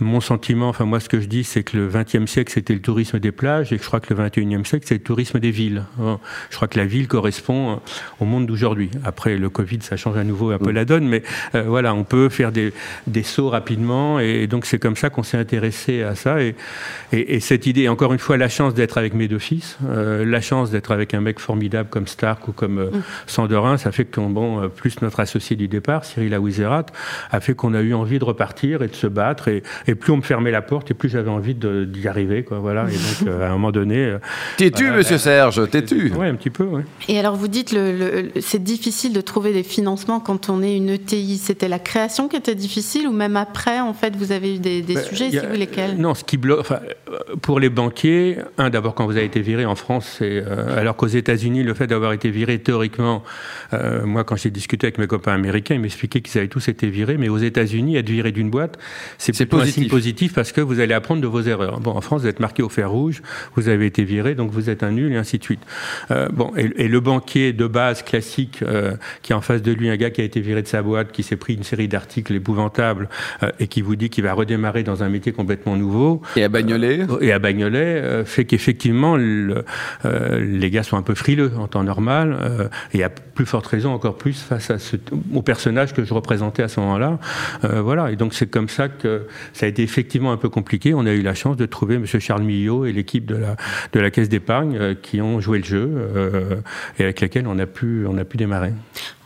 mon 0.00 0.20
sentiment, 0.20 0.68
enfin, 0.68 0.86
moi, 0.86 1.00
ce 1.00 1.08
que 1.08 1.20
je 1.20 1.26
dis, 1.26 1.44
c'est 1.44 1.62
que 1.62 1.76
le 1.76 1.88
20e 1.88 2.26
siècle, 2.26 2.52
c'était 2.52 2.74
le 2.74 2.80
tourisme 2.80 3.18
des 3.20 3.30
plages 3.30 3.72
et 3.72 3.76
que 3.76 3.82
je 3.82 3.86
crois 3.86 4.00
que 4.00 4.12
le 4.12 4.20
21e 4.20 4.64
siècle, 4.64 4.86
c'est 4.88 4.94
le 4.94 5.02
tourisme 5.02 5.38
des 5.38 5.50
villes. 5.50 5.84
Je 6.50 6.56
crois 6.56 6.68
que 6.68 6.78
la 6.78 6.86
ville 6.86 7.08
correspond 7.08 7.80
au 8.20 8.24
monde 8.24 8.46
d'aujourd'hui. 8.46 8.90
Après, 9.04 9.36
le 9.36 9.50
Covid, 9.50 9.80
ça 9.82 9.96
change 9.96 10.16
à 10.16 10.24
nouveau 10.24 10.50
un 10.50 10.58
peu 10.58 10.70
la 10.70 10.84
donne, 10.84 11.06
mais 11.06 11.22
euh, 11.54 11.62
voilà, 11.62 11.94
on 11.94 12.04
peut 12.04 12.28
faire 12.28 12.52
des, 12.54 12.72
des 13.06 13.22
sauts 13.22 13.50
rapidement. 13.50 14.18
Et, 14.18 14.46
donc, 14.46 14.64
c'est 14.64 14.78
comme 14.78 14.96
ça 14.96 15.10
qu'on 15.10 15.22
s'est 15.22 15.36
intéressé 15.36 16.02
à 16.02 16.14
ça. 16.14 16.40
Et, 16.40 16.54
et, 17.12 17.34
et, 17.34 17.40
cette 17.40 17.66
idée, 17.66 17.88
encore 17.88 18.14
une 18.14 18.18
fois, 18.18 18.38
la 18.38 18.48
chance 18.48 18.72
d'être 18.72 18.96
avec 18.96 19.12
mes 19.12 19.28
deux 19.28 19.38
fils, 19.38 19.76
euh, 19.86 20.24
la 20.24 20.40
chance 20.40 20.70
d'être 20.70 20.90
avec 20.92 21.12
un 21.12 21.20
mec 21.20 21.38
formidable 21.38 21.90
comme 21.90 22.06
Stark 22.06 22.48
ou 22.48 22.52
comme 22.52 22.78
euh, 22.78 22.90
mm. 22.90 23.02
Sandorin, 23.26 23.76
ça 23.76 23.92
fait 23.92 24.06
qu'on, 24.06 24.30
bon, 24.30 24.62
euh, 24.62 24.68
plus 24.68 25.02
notre 25.02 25.20
associé 25.20 25.56
du 25.56 25.68
départ, 25.68 26.04
Cyril 26.04 26.34
Aouizerat, 26.34 26.86
a 27.30 27.40
fait 27.40 27.54
qu'on 27.54 27.74
a 27.74 27.80
eu 27.80 27.92
envie 27.92 28.18
de 28.18 28.24
repartir 28.24 28.82
et 28.82 28.88
de 28.88 28.94
se 28.94 29.06
battre. 29.06 29.48
Et, 29.48 29.62
et 29.86 29.94
plus 29.94 30.12
on 30.12 30.16
me 30.16 30.22
fermait 30.22 30.50
la 30.50 30.62
porte, 30.62 30.90
et 30.90 30.94
plus 30.94 31.08
j'avais 31.08 31.30
envie 31.30 31.54
d'y 31.54 32.08
arriver, 32.08 32.44
quoi. 32.44 32.58
Voilà. 32.60 32.86
Et 32.88 32.94
donc, 32.94 33.26
euh, 33.28 33.46
à 33.46 33.50
un 33.50 33.52
moment 33.52 33.72
donné. 33.72 34.16
T'es-tu, 34.56 34.84
voilà, 34.84 34.98
monsieur 34.98 35.18
Serge? 35.18 35.68
T'es-tu? 35.70 36.12
Oui, 36.16 36.26
un 36.26 36.34
petit 36.34 36.50
peu, 36.50 36.64
oui. 36.64 36.82
Et 37.08 37.18
alors, 37.18 37.36
vous 37.36 37.48
dites, 37.48 37.72
le, 37.72 37.92
le, 37.92 38.40
c'est 38.40 38.62
difficile 38.62 39.12
de 39.12 39.20
trouver 39.20 39.52
des 39.52 39.62
financements 39.62 40.20
quand 40.20 40.48
on 40.48 40.62
est 40.62 40.76
une 40.76 40.90
ETI. 40.90 41.38
C'était 41.38 41.68
la 41.68 41.78
création 41.78 42.28
qui 42.28 42.36
était 42.36 42.43
difficile 42.50 42.74
difficile 42.74 43.06
ou 43.06 43.12
même 43.12 43.36
après, 43.36 43.80
en 43.80 43.94
fait, 43.94 44.16
vous 44.16 44.32
avez 44.32 44.56
eu 44.56 44.58
des, 44.58 44.82
des 44.82 44.94
ben, 44.94 45.02
sujets, 45.04 45.26
a, 45.36 45.40
si 45.40 45.46
vous 45.46 45.54
lesquels 45.54 45.96
Non, 45.96 46.14
ce 46.14 46.24
qui 46.24 46.36
bloque, 46.36 46.60
enfin, 46.60 46.80
pour 47.42 47.60
les 47.60 47.68
banquiers, 47.68 48.38
un, 48.58 48.70
d'abord, 48.70 48.94
quand 48.94 49.06
vous 49.06 49.16
avez 49.16 49.26
été 49.26 49.40
viré 49.40 49.64
en 49.64 49.74
France, 49.74 50.16
c'est, 50.18 50.42
euh, 50.44 50.78
alors 50.78 50.96
qu'aux 50.96 51.06
États-Unis, 51.06 51.62
le 51.62 51.74
fait 51.74 51.86
d'avoir 51.86 52.12
été 52.12 52.30
viré 52.30 52.58
théoriquement, 52.58 53.22
euh, 53.72 54.04
moi, 54.04 54.24
quand 54.24 54.36
j'ai 54.36 54.50
discuté 54.50 54.86
avec 54.86 54.98
mes 54.98 55.06
copains 55.06 55.32
américains, 55.32 55.74
ils 55.74 55.80
m'expliquaient 55.80 56.20
qu'ils 56.20 56.38
avaient 56.38 56.48
tous 56.48 56.68
été 56.68 56.88
virés, 56.88 57.16
mais 57.16 57.28
aux 57.28 57.38
États-Unis, 57.38 57.96
être 57.96 58.08
viré 58.08 58.32
d'une 58.32 58.50
boîte, 58.50 58.78
c'est 59.18 59.32
plutôt 59.32 59.58
positif. 59.58 59.76
un 59.76 59.80
signe 59.80 59.90
positif 59.90 60.34
parce 60.34 60.52
que 60.52 60.60
vous 60.60 60.80
allez 60.80 60.94
apprendre 60.94 61.20
de 61.20 61.26
vos 61.26 61.42
erreurs. 61.42 61.80
Bon, 61.80 61.92
en 61.92 62.00
France, 62.00 62.22
vous 62.22 62.28
êtes 62.28 62.40
marqué 62.40 62.62
au 62.62 62.68
fer 62.68 62.90
rouge, 62.90 63.22
vous 63.54 63.68
avez 63.68 63.86
été 63.86 64.04
viré, 64.04 64.34
donc 64.34 64.50
vous 64.50 64.70
êtes 64.70 64.82
un 64.82 64.90
nul, 64.90 65.12
et 65.12 65.16
ainsi 65.16 65.38
de 65.38 65.44
suite. 65.44 65.62
Euh, 66.10 66.28
bon, 66.32 66.52
et, 66.56 66.70
et, 66.76 66.88
le 66.88 67.00
banquier 67.00 67.52
de 67.52 67.66
base 67.66 68.02
classique, 68.02 68.60
euh, 68.62 68.94
qui 69.22 69.32
a 69.32 69.36
en 69.36 69.40
face 69.40 69.62
de 69.62 69.72
lui 69.72 69.90
un 69.90 69.96
gars 69.96 70.10
qui 70.10 70.20
a 70.20 70.24
été 70.24 70.40
viré 70.40 70.62
de 70.62 70.68
sa 70.68 70.82
boîte, 70.82 71.12
qui 71.12 71.22
s'est 71.22 71.36
pris 71.36 71.54
une 71.54 71.62
série 71.62 71.88
d'articles 71.88 72.23
épouvantables, 72.32 73.08
euh, 73.42 73.50
et 73.60 73.66
qui 73.66 73.82
vous 73.82 73.96
dit 73.96 74.10
qu'il 74.10 74.24
va 74.24 74.32
redémarrer 74.32 74.82
dans 74.82 75.02
un 75.02 75.08
métier 75.08 75.32
complètement 75.32 75.76
nouveau. 75.76 76.22
Et 76.36 76.44
à 76.44 76.48
Bagnolet? 76.48 77.00
Euh, 77.08 77.18
Et 77.20 77.32
à 77.32 77.38
Bagnolet, 77.38 77.78
euh, 77.78 78.24
fait 78.24 78.44
qu'effectivement, 78.44 79.16
le, 79.16 79.64
les 80.04 80.70
gars 80.70 80.82
sont 80.82 80.96
un 80.96 81.02
peu 81.02 81.14
frileux 81.14 81.52
en 81.58 81.66
temps 81.66 81.84
normal, 81.84 82.70
et 82.92 83.02
à 83.02 83.08
plus 83.08 83.46
forte 83.46 83.66
raison, 83.66 83.92
encore 83.92 84.16
plus 84.16 84.40
face 84.40 84.70
à 84.70 84.78
ce, 84.78 84.96
au 85.32 85.42
personnage 85.42 85.92
que 85.92 86.04
je 86.04 86.14
représentais 86.14 86.62
à 86.62 86.68
ce 86.68 86.80
moment-là. 86.80 87.18
voilà, 87.62 88.10
et 88.10 88.16
donc 88.16 88.34
c'est 88.34 88.46
comme 88.46 88.68
ça 88.68 88.88
que 88.88 89.26
ça 89.52 89.66
a 89.66 89.68
été 89.68 89.82
effectivement 89.82 90.32
un 90.32 90.36
peu 90.36 90.48
compliqué. 90.48 90.94
On 90.94 91.06
a 91.06 91.12
eu 91.12 91.22
la 91.22 91.34
chance 91.34 91.56
de 91.56 91.66
trouver 91.66 91.96
M. 91.96 92.06
Charles 92.06 92.42
Millot 92.42 92.84
et 92.84 92.92
l'équipe 92.92 93.26
de 93.26 93.36
la, 93.36 93.56
de 93.92 94.00
la 94.00 94.10
Caisse 94.10 94.28
d'épargne 94.28 94.94
qui 95.02 95.20
ont 95.20 95.40
joué 95.40 95.58
le 95.58 95.64
jeu 95.64 95.90
et 96.98 97.02
avec 97.02 97.20
lesquels 97.20 97.46
on 97.46 97.58
a 97.58 97.66
pu, 97.66 98.06
on 98.08 98.16
a 98.18 98.24
pu 98.24 98.36
démarrer. 98.36 98.72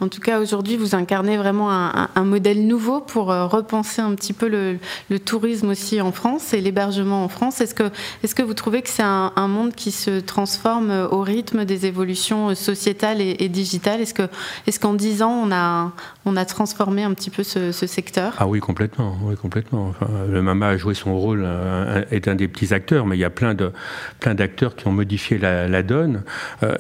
En 0.00 0.08
tout 0.08 0.20
cas, 0.20 0.40
aujourd'hui, 0.40 0.76
vous 0.76 0.94
incarnez 0.94 1.36
vraiment 1.36 1.72
un, 1.72 2.08
un 2.14 2.24
modèle 2.24 2.66
nouveau 2.66 2.87
pour 3.06 3.26
repenser 3.26 4.00
un 4.02 4.14
petit 4.14 4.32
peu 4.32 4.48
le, 4.48 4.78
tourisme 5.18 5.70
aussi 5.70 6.00
en 6.00 6.12
France 6.12 6.54
et 6.54 6.60
l'hébergement 6.60 7.24
en 7.24 7.28
France. 7.28 7.60
Est-ce 7.60 7.74
que, 7.74 7.90
est-ce 8.22 8.34
que 8.34 8.42
vous 8.42 8.54
trouvez 8.54 8.82
que 8.82 8.88
c'est 8.88 9.02
un, 9.02 9.48
monde 9.48 9.74
qui 9.74 9.90
se 9.90 10.20
transforme 10.20 11.08
au 11.10 11.22
rythme 11.22 11.64
des 11.64 11.86
évolutions 11.86 12.54
sociétales 12.54 13.20
et, 13.20 13.48
digitales? 13.48 14.00
Est-ce 14.00 14.14
que, 14.14 14.28
est-ce 14.66 14.78
qu'en 14.80 14.94
dix 14.94 15.22
ans, 15.22 15.42
on 15.44 15.52
a, 15.52 15.92
on 16.24 16.36
a 16.36 16.44
transformé 16.44 17.02
un 17.02 17.14
petit 17.14 17.30
peu 17.30 17.42
ce, 17.42 17.72
secteur? 17.72 18.34
Ah 18.38 18.46
oui, 18.46 18.60
complètement, 18.60 19.16
oui, 19.22 19.36
complètement. 19.36 19.94
le 20.28 20.42
MAMA 20.42 20.68
a 20.68 20.76
joué 20.76 20.94
son 20.94 21.16
rôle, 21.16 21.46
est 22.10 22.28
un 22.28 22.34
des 22.34 22.48
petits 22.48 22.74
acteurs, 22.74 23.06
mais 23.06 23.16
il 23.16 23.20
y 23.20 23.24
a 23.24 23.30
plein 23.30 23.54
de, 23.54 23.72
plein 24.20 24.34
d'acteurs 24.34 24.76
qui 24.76 24.86
ont 24.86 24.92
modifié 24.92 25.38
la, 25.38 25.82
donne. 25.82 26.22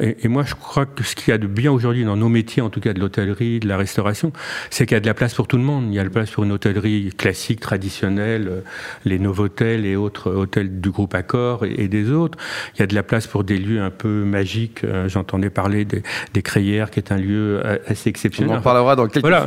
et, 0.00 0.16
et 0.24 0.28
moi, 0.28 0.42
je 0.44 0.54
crois 0.54 0.86
que 0.86 1.04
ce 1.04 1.14
qu'il 1.14 1.30
y 1.30 1.34
a 1.34 1.38
de 1.38 1.46
bien 1.46 1.72
aujourd'hui 1.72 2.04
dans 2.04 2.16
nos 2.16 2.28
métiers, 2.28 2.62
en 2.62 2.70
tout 2.70 2.80
cas 2.80 2.92
de 2.92 3.00
l'hôtellerie, 3.00 3.60
de 3.60 3.68
la 3.68 3.76
restauration, 3.76 4.32
c'est 4.70 4.86
qu'il 4.86 4.94
y 4.94 4.98
a 4.98 5.00
de 5.00 5.06
la 5.06 5.14
place 5.14 5.34
pour 5.34 5.46
tout 5.46 5.56
le 5.56 5.62
monde. 5.62 5.92
Il 5.98 6.02
y 6.02 6.02
a 6.02 6.04
de 6.04 6.10
la 6.10 6.14
place 6.14 6.30
pour 6.30 6.44
une 6.44 6.52
hôtellerie 6.52 7.10
classique, 7.16 7.58
traditionnelle, 7.58 8.46
euh, 8.48 8.60
les 9.04 9.18
Novotel 9.18 9.84
et 9.84 9.96
autres 9.96 10.32
hôtels 10.32 10.80
du 10.80 10.90
groupe 10.90 11.12
Accor 11.12 11.64
et, 11.64 11.88
des 11.88 12.12
autres. 12.12 12.38
Il 12.76 12.80
y 12.80 12.82
a 12.84 12.86
de 12.86 12.94
la 12.94 13.02
place 13.02 13.26
pour 13.26 13.42
des 13.42 13.58
lieux 13.58 13.80
un 13.80 13.90
peu 13.90 14.22
magiques. 14.22 14.84
Euh, 14.84 15.08
j'entendais 15.08 15.50
parler 15.50 15.84
des, 15.84 16.04
des 16.34 16.42
Crayères, 16.42 16.92
qui 16.92 17.00
est 17.00 17.10
un 17.10 17.16
lieu 17.16 17.60
euh, 17.64 17.78
assez 17.88 18.10
exceptionnel. 18.10 18.54
On 18.54 18.58
en 18.58 18.62
parlera 18.62 18.94
dans 18.94 19.08
quelques 19.08 19.24
voilà, 19.24 19.44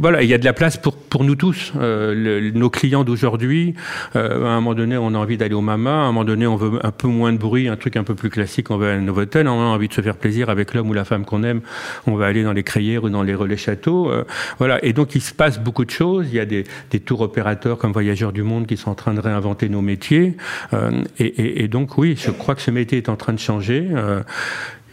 Voilà, 0.00 0.22
il 0.24 0.28
y 0.28 0.34
a 0.34 0.38
de 0.38 0.44
la 0.44 0.52
place 0.52 0.78
pour, 0.78 0.96
pour 0.96 1.22
nous 1.22 1.36
tous. 1.36 1.72
nos 1.76 2.70
clients 2.70 3.04
d'aujourd'hui, 3.04 3.74
à 4.14 4.18
un 4.18 4.56
moment 4.56 4.74
donné, 4.74 4.96
on 4.96 5.14
a 5.14 5.18
envie 5.18 5.36
d'aller 5.36 5.54
au 5.54 5.60
Mama. 5.60 5.90
À 5.90 5.94
un 5.94 6.06
moment 6.06 6.24
donné, 6.24 6.48
on 6.48 6.56
veut 6.56 6.84
un 6.84 6.90
peu 6.90 7.06
moins 7.06 7.32
de 7.32 7.38
bruit, 7.38 7.68
un 7.68 7.76
truc 7.76 7.96
un 7.96 8.02
peu 8.02 8.16
plus 8.16 8.30
classique, 8.30 8.72
on 8.72 8.78
veut 8.78 8.88
à 8.88 8.94
un 8.94 9.00
Novotel. 9.00 9.46
On 9.46 9.60
a 9.60 9.64
envie 9.64 9.86
de 9.86 9.94
se 9.94 10.00
faire 10.00 10.16
plaisir 10.16 10.50
avec 10.50 10.74
l'homme 10.74 10.90
ou 10.90 10.92
la 10.92 11.04
femme 11.04 11.24
qu'on 11.24 11.44
aime. 11.44 11.60
On 12.08 12.16
va 12.16 12.26
aller 12.26 12.42
dans 12.42 12.52
les 12.52 12.64
Crayères 12.64 13.04
ou 13.04 13.10
dans 13.10 13.22
les 13.22 13.36
relais 13.36 13.56
châteaux. 13.56 14.10
voilà. 14.58 14.84
Et 14.84 14.92
donc, 14.92 15.14
il 15.14 15.22
se 15.22 15.32
passe 15.32 15.60
beaucoup 15.60 15.83
Il 16.22 16.32
y 16.32 16.40
a 16.40 16.44
des, 16.44 16.64
des 16.90 17.00
tours 17.00 17.20
opérateurs 17.20 17.78
comme 17.78 17.92
Voyageurs 17.92 18.32
du 18.32 18.42
Monde 18.42 18.66
qui 18.66 18.76
sont 18.76 18.90
en 18.90 18.94
train 18.94 19.14
de 19.14 19.20
réinventer 19.20 19.68
nos 19.68 19.82
métiers. 19.82 20.36
Euh, 20.72 21.02
et, 21.18 21.68
donc, 21.68 21.98
oui, 21.98 22.16
je 22.18 22.30
crois 22.30 22.54
que 22.54 22.62
ce 22.62 22.70
métier 22.70 22.98
est 22.98 23.08
en 23.08 23.16
train 23.16 23.32
de 23.32 23.38
changer. 23.38 23.88
Euh, 23.90 24.22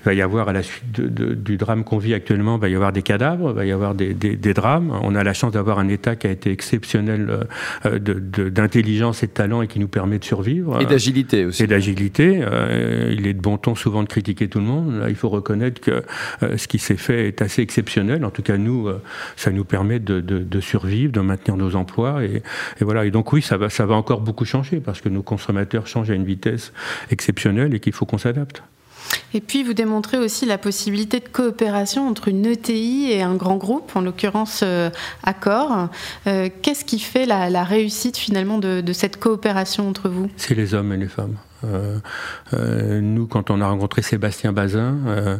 il 0.02 0.06
va 0.06 0.14
y 0.16 0.22
avoir, 0.22 0.50
à 0.50 0.54
la 0.54 0.64
suite 0.64 1.00
du 1.00 1.58
drame 1.58 1.84
qu'on 1.84 2.00
vit 2.00 2.16
actuellement, 2.16 2.56
il 2.56 2.62
va 2.62 2.70
y 2.70 2.76
avoir 2.76 2.92
des 2.92 3.04
cadavres, 3.04 3.52
il 3.52 3.56
va 3.56 3.66
y 3.66 3.72
avoir 3.72 3.94
des, 3.94 4.14
drames. 4.54 4.98
On 5.04 5.14
a 5.14 5.24
la 5.24 5.34
chance 5.34 5.52
d'avoir 5.52 5.78
un 5.78 5.88
État 5.88 6.16
qui 6.16 6.26
a 6.26 6.32
été 6.32 6.52
exceptionnel 6.52 7.48
euh, 7.86 8.00
d'intelligence 8.00 9.22
et 9.22 9.28
de 9.28 9.32
talent 9.32 9.62
et 9.62 9.68
qui 9.68 9.80
nous 9.80 9.88
permet 9.88 10.18
de 10.18 10.24
survivre. 10.24 10.82
Et 10.82 10.86
d'agilité 10.86 11.46
aussi. 11.46 11.64
Et 11.64 11.68
d'agilité. 11.68 12.42
Euh, 12.42 13.14
il 13.16 13.28
est 13.28 13.34
de 13.34 13.42
bon 13.42 13.58
ton 13.58 13.76
souvent 13.76 14.02
de 14.02 14.08
critiquer 14.08 14.48
tout 14.48 14.58
le 14.58 14.66
monde. 14.66 15.00
Là, 15.00 15.10
il 15.10 15.16
faut 15.16 15.30
reconnaître 15.30 15.80
que 15.80 16.04
euh, 16.42 16.58
ce 16.58 16.68
qui 16.68 16.80
s'est 16.80 16.98
fait 16.98 17.28
est 17.28 17.42
assez 17.44 17.62
exceptionnel. 17.62 18.26
En 18.26 18.32
tout 18.32 18.42
cas, 18.42 18.58
nous, 18.58 18.90
ça 19.36 19.52
nous 19.52 19.66
permet 19.66 20.00
de, 20.00 20.60
survivre, 20.62 21.14
de 21.14 21.22
maintenir 21.22 21.58
nos 21.58 21.76
emplois. 21.76 22.24
Et, 22.24 22.42
et, 22.80 22.84
voilà. 22.84 23.06
Et 23.06 23.12
donc 23.12 23.32
oui, 23.34 23.44
ça 23.44 23.58
va, 23.58 23.70
ça 23.70 23.86
va 23.86 23.94
encore 23.94 24.22
beaucoup 24.22 24.46
changer 24.46 24.80
parce 24.80 25.00
que 25.00 25.10
nos 25.10 25.22
consommateurs 25.22 25.86
changent 25.86 26.10
à 26.10 26.16
une 26.16 26.26
vitesse 26.26 26.74
exceptionnelle 27.12 27.76
et 27.76 27.80
qu'il 27.80 27.94
faut 27.94 28.06
qu'on 28.06 28.18
s'adapte. 28.18 28.64
Et 29.34 29.42
puis, 29.42 29.64
vous 29.64 29.74
démontrez 29.74 30.18
aussi 30.18 30.46
la 30.46 30.58
possibilité 30.58 31.20
de 31.20 31.28
coopération 31.28 32.08
entre 32.08 32.28
une 32.28 32.46
ETI 32.46 33.12
et 33.12 33.22
un 33.22 33.36
grand 33.36 33.56
groupe, 33.56 33.96
en 33.96 34.02
l'occurrence 34.02 34.62
euh, 34.64 34.90
Accor. 35.24 35.90
Euh, 36.28 36.50
qu'est-ce 36.62 36.86
qui 36.86 37.00
fait 37.00 37.26
la, 37.26 37.64
réussite 37.64 38.18
finalement 38.18 38.58
de 38.58 38.94
cette 38.94 39.18
coopération 39.18 39.88
entre 39.88 40.10
vous? 40.10 40.30
C'est 40.38 40.56
les 40.56 40.74
hommes 40.74 40.92
et 40.94 40.98
les 40.98 41.08
femmes. 41.08 41.38
Euh, 41.64 42.00
euh, 42.54 43.02
nous, 43.02 43.28
quand 43.28 43.50
on 43.50 43.62
a 43.62 43.68
rencontré 43.68 44.02
Sébastien 44.02 44.54
Bazin, 44.54 44.98
euh, 45.08 45.38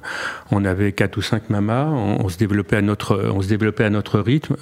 on 0.52 0.66
avait 0.66 0.92
quatre 0.92 1.18
ou 1.18 1.22
cinq 1.22 1.50
mamas, 1.50 1.86
on, 1.86 2.30
se 2.30 2.38
développait 2.38 2.78
à 2.78 2.82
notre, 2.82 3.30
on 3.34 3.42
se 3.42 3.48
développait 3.48 3.84
à 3.84 3.90
notre 3.90 4.20
rythme. 4.20 4.56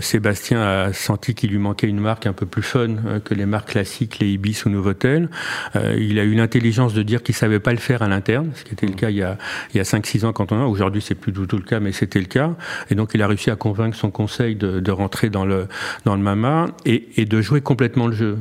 Sébastien 0.00 0.60
a 0.60 0.92
senti 0.92 1.34
qu'il 1.34 1.50
lui 1.50 1.58
manquait 1.58 1.86
une 1.86 2.00
marque 2.00 2.26
un 2.26 2.32
peu 2.32 2.46
plus 2.46 2.62
fun 2.62 2.96
que 3.24 3.34
les 3.34 3.46
marques 3.46 3.70
classiques, 3.70 4.18
les 4.18 4.28
Ibis 4.28 4.64
ou 4.66 4.70
Novotel. 4.70 5.28
il 5.74 6.18
a 6.18 6.24
eu 6.24 6.34
l'intelligence 6.34 6.94
de 6.94 7.02
dire 7.02 7.22
qu'il 7.22 7.34
savait 7.34 7.60
pas 7.60 7.72
le 7.72 7.78
faire 7.78 8.02
à 8.02 8.08
l'interne, 8.08 8.50
ce 8.54 8.64
qui 8.64 8.72
était 8.72 8.86
le 8.86 8.94
cas 8.94 9.10
il 9.10 9.16
y 9.16 9.22
a, 9.22 9.38
il 9.72 9.76
y 9.76 9.80
a 9.80 9.84
5-6 9.84 10.26
ans 10.26 10.32
quand 10.32 10.52
on 10.52 10.60
a. 10.60 10.64
Aujourd'hui, 10.64 11.02
c'est 11.02 11.14
plus 11.14 11.32
du 11.32 11.46
tout 11.46 11.56
le 11.56 11.62
cas, 11.62 11.80
mais 11.80 11.92
c'était 11.92 12.20
le 12.20 12.26
cas. 12.26 12.54
Et 12.90 12.94
donc, 12.94 13.10
il 13.14 13.22
a 13.22 13.26
réussi 13.26 13.50
à 13.50 13.56
convaincre 13.56 13.96
son 13.96 14.10
conseil 14.10 14.56
de, 14.56 14.80
de 14.80 14.90
rentrer 14.90 15.30
dans 15.30 15.44
le, 15.44 15.68
dans 16.04 16.16
le 16.16 16.22
mama 16.22 16.66
et, 16.84 17.08
et 17.16 17.24
de 17.24 17.40
jouer 17.40 17.60
complètement 17.60 18.06
le 18.06 18.14
jeu. 18.14 18.38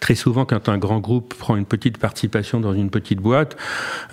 très 0.00 0.14
souvent, 0.14 0.44
quand 0.44 0.68
un 0.68 0.78
grand 0.78 0.98
groupe 0.98 1.34
prend 1.34 1.56
une 1.56 1.66
petite 1.68 1.98
participation 1.98 2.60
dans 2.60 2.72
une 2.72 2.90
petite 2.90 3.20
boîte. 3.20 3.56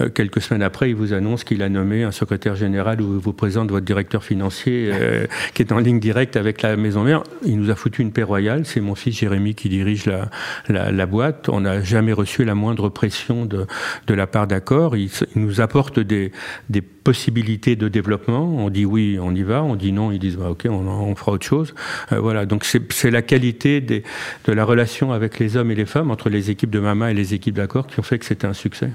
Euh, 0.02 0.10
quelques 0.10 0.42
semaines 0.42 0.64
après, 0.64 0.90
il 0.90 0.96
vous 0.96 1.14
annonce 1.14 1.44
qu'il 1.44 1.62
a 1.64 1.70
nommé 1.70 2.04
un 2.04 2.12
secrétaire 2.12 2.56
général 2.56 3.02
ou 3.02 3.20
vous 3.20 3.34
présente 3.34 3.72
votre 3.72 3.86
directeur 3.86 4.24
financier 4.24 4.92
euh, 4.94 5.26
qui 5.54 5.62
est 5.62 5.72
en 5.72 5.80
ligne 5.80 6.00
directe 6.00 6.36
avec 6.36 6.62
la 6.62 6.76
maison 6.76 7.04
mère. 7.04 7.24
Il 7.44 7.60
nous 7.60 7.70
a 7.70 7.76
foutu 7.76 8.02
une 8.02 8.12
paix 8.12 8.24
royale. 8.24 8.66
C'est 8.66 8.82
mon 8.82 8.96
fils 8.96 9.18
Jérémy 9.18 9.56
qui 9.56 9.70
dirige 9.70 10.06
la, 10.06 10.92
la, 10.92 11.06
boîte. 11.06 11.50
On 11.50 11.62
n'a 11.62 11.82
jamais 11.82 12.14
reçu 12.14 12.44
la 12.44 12.56
moindre 12.56 12.90
pression 12.90 13.46
de, 13.46 13.66
de 14.08 14.14
la 14.14 14.28
part 14.28 14.48
d'accord. 14.48 14.96
Il, 14.96 15.10
nous 15.36 15.62
apporte 15.62 16.00
des, 16.00 16.32
des 16.70 16.82
possibilités 17.06 17.78
de 17.78 17.88
développement. 17.88 18.44
On 18.44 18.70
dit 18.70 18.84
oui, 18.84 19.18
on 19.22 19.34
y 19.34 19.44
va. 19.44 19.64
On 19.64 19.78
dit 19.78 19.94
non, 19.94 20.12
ils 20.12 20.20
disent 20.20 20.36
bah, 20.36 20.50
ok, 20.50 20.66
on, 20.70 20.86
on, 20.88 21.16
fera 21.16 21.32
autre 21.32 21.46
chose. 21.46 21.74
Euh, 22.12 22.20
voilà. 22.20 22.46
Donc 22.46 22.66
c'est 22.66 23.12
la 23.12 23.22
qualité 23.22 23.80
de 23.80 24.04
la 24.48 24.66
relation 24.66 25.14
avec 25.14 25.40
les 25.40 25.56
hommes 25.56 25.72
et 25.72 25.76
les 25.76 25.86
femmes 25.86 26.12
entre 26.12 26.30
les 26.30 26.50
équipes 26.50 26.72
de 26.72 26.80
Mama 26.80 27.12
et 27.12 27.14
les 27.14 27.34
équipes 27.34 27.56
d'accord 27.56 27.88
qui 27.88 28.00
ont 28.02 28.04
fait 28.04 28.20
que 28.20 28.26
c'était 28.26 28.48
un 28.48 28.54
succès. 28.54 28.90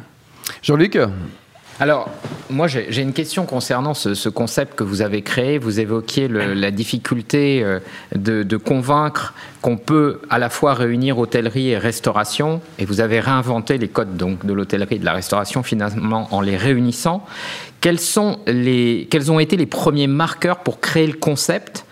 Jean-Luc? 0.62 0.98
Alors, 1.80 2.10
moi, 2.50 2.66
j'ai 2.66 3.00
une 3.00 3.14
question 3.14 3.46
concernant 3.46 3.94
ce, 3.94 4.28
concept 4.28 4.75
que 4.75 4.84
vous 4.84 5.00
avez 5.00 5.22
créé. 5.22 5.56
Vous 5.56 5.80
évoquiez 5.80 6.28
la 6.28 6.70
difficulté 6.70 7.62
euh, 7.64 7.80
de, 8.14 8.56
convaincre 8.58 9.32
qu'on 9.62 9.78
peut 9.78 10.20
à 10.28 10.38
la 10.38 10.50
fois 10.50 10.75
réunir 10.75 11.18
hôtellerie 11.18 11.70
et 11.70 11.78
restauration, 11.78 12.60
et 12.78 12.84
vous 12.84 13.00
avez 13.00 13.18
réinventé 13.18 13.78
les 13.78 13.88
codes 13.88 14.18
donc 14.18 14.44
de 14.44 14.52
l'hôtellerie 14.52 14.96
et 14.96 14.99
de 14.99 15.06
la 15.06 15.14
restauration 15.14 15.62
finalement 15.62 16.28
en 16.32 16.42
les 16.42 16.58
réunissant. 16.58 17.25
Quels, 17.80 18.00
sont 18.00 18.40
les, 18.46 19.08
quels 19.10 19.32
ont 19.32 19.40
été 19.40 19.56
les 19.56 19.64
premiers 19.64 20.06
marqueurs 20.06 20.58
pour 20.58 20.80
créer 20.80 21.06
le 21.06 21.14
concept? 21.14 21.87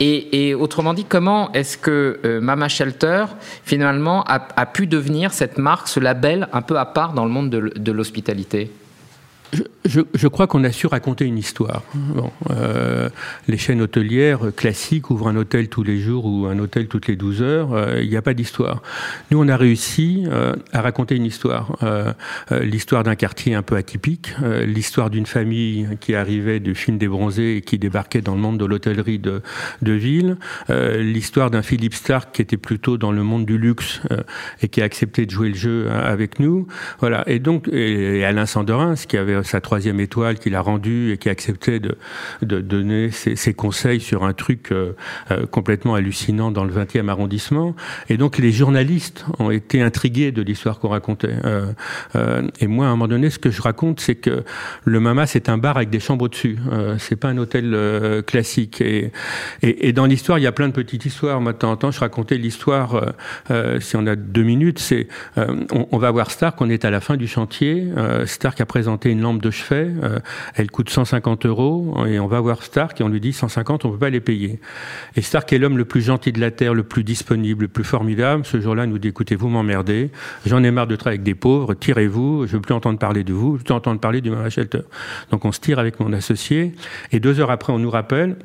Et, 0.00 0.54
autrement 0.54 0.94
dit, 0.94 1.04
comment 1.04 1.52
est-ce 1.52 1.76
que 1.76 2.18
euh, 2.24 2.40
Mama 2.40 2.68
Shelter, 2.68 3.26
finalement, 3.64 4.24
a, 4.24 4.66
pu 4.66 4.86
devenir 4.86 5.34
cette 5.34 5.58
marque, 5.58 5.88
ce 5.88 6.00
label 6.00 6.48
un 6.54 6.62
peu 6.62 6.78
à 6.78 6.86
part 6.86 7.12
dans 7.12 7.24
le 7.24 7.30
monde 7.30 7.50
de 7.50 7.92
l'hospitalité? 7.92 8.70
Je, 9.84 10.28
crois 10.28 10.46
qu'on 10.46 10.64
a 10.64 10.72
su 10.72 10.86
raconter 10.86 11.24
une 11.24 11.38
histoire. 11.38 11.82
Bon, 11.94 12.30
euh, 12.50 13.08
les 13.48 13.56
chaînes 13.56 13.80
hôtelières 13.80 14.40
classiques 14.56 15.10
ouvrent 15.10 15.28
un 15.28 15.36
hôtel 15.36 15.68
tous 15.68 15.82
les 15.82 15.98
jours 15.98 16.24
ou 16.24 16.46
un 16.46 16.58
hôtel 16.58 16.88
toutes 16.88 17.06
les 17.06 17.16
12 17.16 17.42
heures. 17.42 17.72
Euh, 17.72 18.00
il 18.02 18.08
n'y 18.08 18.16
a 18.16 18.22
pas 18.22 18.34
d'histoire. 18.34 18.82
Nous, 19.30 19.42
on 19.42 19.48
a 19.48 19.56
réussi 19.56 20.24
euh, 20.26 20.54
à 20.72 20.80
raconter 20.80 21.16
une 21.16 21.26
histoire. 21.26 21.76
l'histoire 22.50 23.02
d'un 23.02 23.14
quartier 23.14 23.54
un 23.54 23.62
peu 23.62 23.76
atypique, 23.76 24.34
l'histoire 24.66 25.10
d'une 25.10 25.26
famille 25.26 25.88
qui 26.00 26.14
arrivait 26.14 26.60
du 26.60 26.74
film 26.74 26.98
des 26.98 27.08
bronzés 27.08 27.56
et 27.56 27.60
qui 27.60 27.78
débarquait 27.78 28.20
dans 28.20 28.34
le 28.34 28.40
monde 28.40 28.58
de 28.58 28.64
l'hôtellerie 28.64 29.18
de, 29.18 29.42
de 29.82 29.92
ville, 29.92 30.36
l'histoire 30.68 31.50
d'un 31.50 31.62
Philippe 31.62 31.94
Stark 31.94 32.32
qui 32.32 32.42
était 32.42 32.56
plutôt 32.56 32.96
dans 32.96 33.12
le 33.12 33.22
monde 33.22 33.46
du 33.46 33.58
luxe 33.58 34.00
et 34.62 34.68
qui 34.68 34.82
a 34.82 34.84
accepté 34.84 35.26
de 35.26 35.30
jouer 35.30 35.48
le 35.48 35.54
jeu 35.54 35.90
avec 35.90 36.38
nous. 36.38 36.66
Voilà. 37.00 37.24
Et 37.26 37.38
donc, 37.38 37.68
et 37.68 38.24
Alain 38.24 38.46
Sanderin, 38.46 38.96
qui 39.06 39.16
avait 39.16 39.34
sa 39.44 39.60
troisième 39.60 40.00
étoile 40.00 40.38
qu'il 40.38 40.54
a 40.54 40.60
rendue 40.60 41.12
et 41.12 41.18
qui 41.18 41.28
acceptait 41.28 41.80
de, 41.80 41.96
de 42.42 42.60
donner 42.60 43.10
ses, 43.10 43.54
conseils 43.54 44.00
sur 44.00 44.24
un 44.24 44.32
truc 44.32 44.72
euh, 44.72 44.92
euh, 45.30 45.46
complètement 45.46 45.94
hallucinant 45.94 46.50
dans 46.50 46.64
le 46.64 46.72
20e 46.72 47.08
arrondissement. 47.08 47.74
Et 48.08 48.16
donc 48.16 48.38
les 48.38 48.52
journalistes 48.52 49.24
ont 49.38 49.50
été 49.50 49.82
intrigués 49.82 50.32
de 50.32 50.42
l'histoire 50.42 50.78
qu'on 50.78 50.88
racontait. 50.88 51.34
Euh, 51.44 51.72
et 52.60 52.66
moi, 52.66 52.86
à 52.86 52.88
un 52.88 52.92
moment 52.92 53.08
donné, 53.08 53.30
ce 53.30 53.38
que 53.38 53.50
je 53.50 53.62
raconte, 53.62 54.00
c'est 54.00 54.14
que 54.14 54.44
le 54.84 55.00
Mama, 55.00 55.26
c'est 55.26 55.48
un 55.48 55.58
bar 55.58 55.76
avec 55.76 55.90
des 55.90 56.00
chambres 56.00 56.24
au-dessus. 56.24 56.58
c'est 56.98 57.16
pas 57.16 57.28
un 57.28 57.38
hôtel 57.38 58.22
classique. 58.26 58.80
Et, 58.80 59.12
et, 59.62 59.92
dans 59.92 60.06
l'histoire, 60.06 60.38
il 60.38 60.42
y 60.42 60.46
a 60.46 60.52
plein 60.52 60.68
de 60.68 60.72
petites 60.72 61.04
histoires. 61.04 61.40
Moi, 61.40 61.52
de 61.52 61.58
temps 61.58 61.78
en 61.80 61.90
je 61.90 62.00
racontais 62.00 62.38
l'histoire, 62.38 63.14
si 63.80 63.96
on 63.96 64.06
a 64.06 64.16
deux 64.16 64.42
minutes, 64.42 64.78
c'est 64.78 65.08
on, 65.36 65.98
va 65.98 66.10
voir 66.10 66.30
Stark, 66.30 66.60
on 66.60 66.70
est 66.70 66.84
à 66.84 66.90
la 66.90 67.00
fin 67.00 67.16
du 67.16 67.28
chantier. 67.28 67.86
Stark 68.26 68.60
a 68.60 68.66
présenté 68.66 69.10
une 69.10 69.20
lampe 69.20 69.33
de 69.40 69.50
chevet, 69.50 69.90
euh, 70.02 70.18
elle 70.54 70.70
coûte 70.70 70.90
150 70.90 71.46
euros, 71.46 71.94
et 72.06 72.18
on 72.18 72.26
va 72.26 72.40
voir 72.40 72.62
Stark 72.62 73.00
et 73.00 73.04
on 73.04 73.08
lui 73.08 73.20
dit 73.20 73.32
150, 73.32 73.84
on 73.84 73.90
peut 73.90 73.98
pas 73.98 74.10
les 74.10 74.20
payer. 74.20 74.60
Et 75.16 75.22
Stark 75.22 75.52
est 75.52 75.58
l'homme 75.58 75.78
le 75.78 75.84
plus 75.84 76.02
gentil 76.02 76.32
de 76.32 76.40
la 76.40 76.50
Terre, 76.50 76.74
le 76.74 76.82
plus 76.82 77.04
disponible, 77.04 77.62
le 77.62 77.68
plus 77.68 77.84
formidable. 77.84 78.44
Ce 78.44 78.60
jour-là, 78.60 78.86
nous 78.86 78.98
dit, 78.98 79.08
écoutez, 79.08 79.36
vous 79.36 79.48
m'emmerdez, 79.48 80.10
j'en 80.46 80.62
ai 80.62 80.70
marre 80.70 80.86
de 80.86 80.96
travailler 80.96 81.18
avec 81.18 81.24
des 81.24 81.34
pauvres, 81.34 81.74
tirez-vous, 81.74 82.46
je 82.46 82.52
veux 82.56 82.60
plus 82.60 82.74
entendre 82.74 82.98
parler 82.98 83.24
de 83.24 83.32
vous, 83.32 83.54
je 83.54 83.58
veux 83.58 83.64
plus 83.64 83.74
entendre 83.74 84.00
parler 84.00 84.20
du 84.20 84.30
Mama. 84.30 84.48
Donc 85.30 85.44
on 85.44 85.52
se 85.52 85.60
tire 85.60 85.78
avec 85.78 86.00
mon 86.00 86.12
associé, 86.12 86.74
et 87.12 87.20
deux 87.20 87.40
heures 87.40 87.50
après, 87.50 87.72
on 87.72 87.78
nous 87.78 87.90
rappelle, 87.90 88.36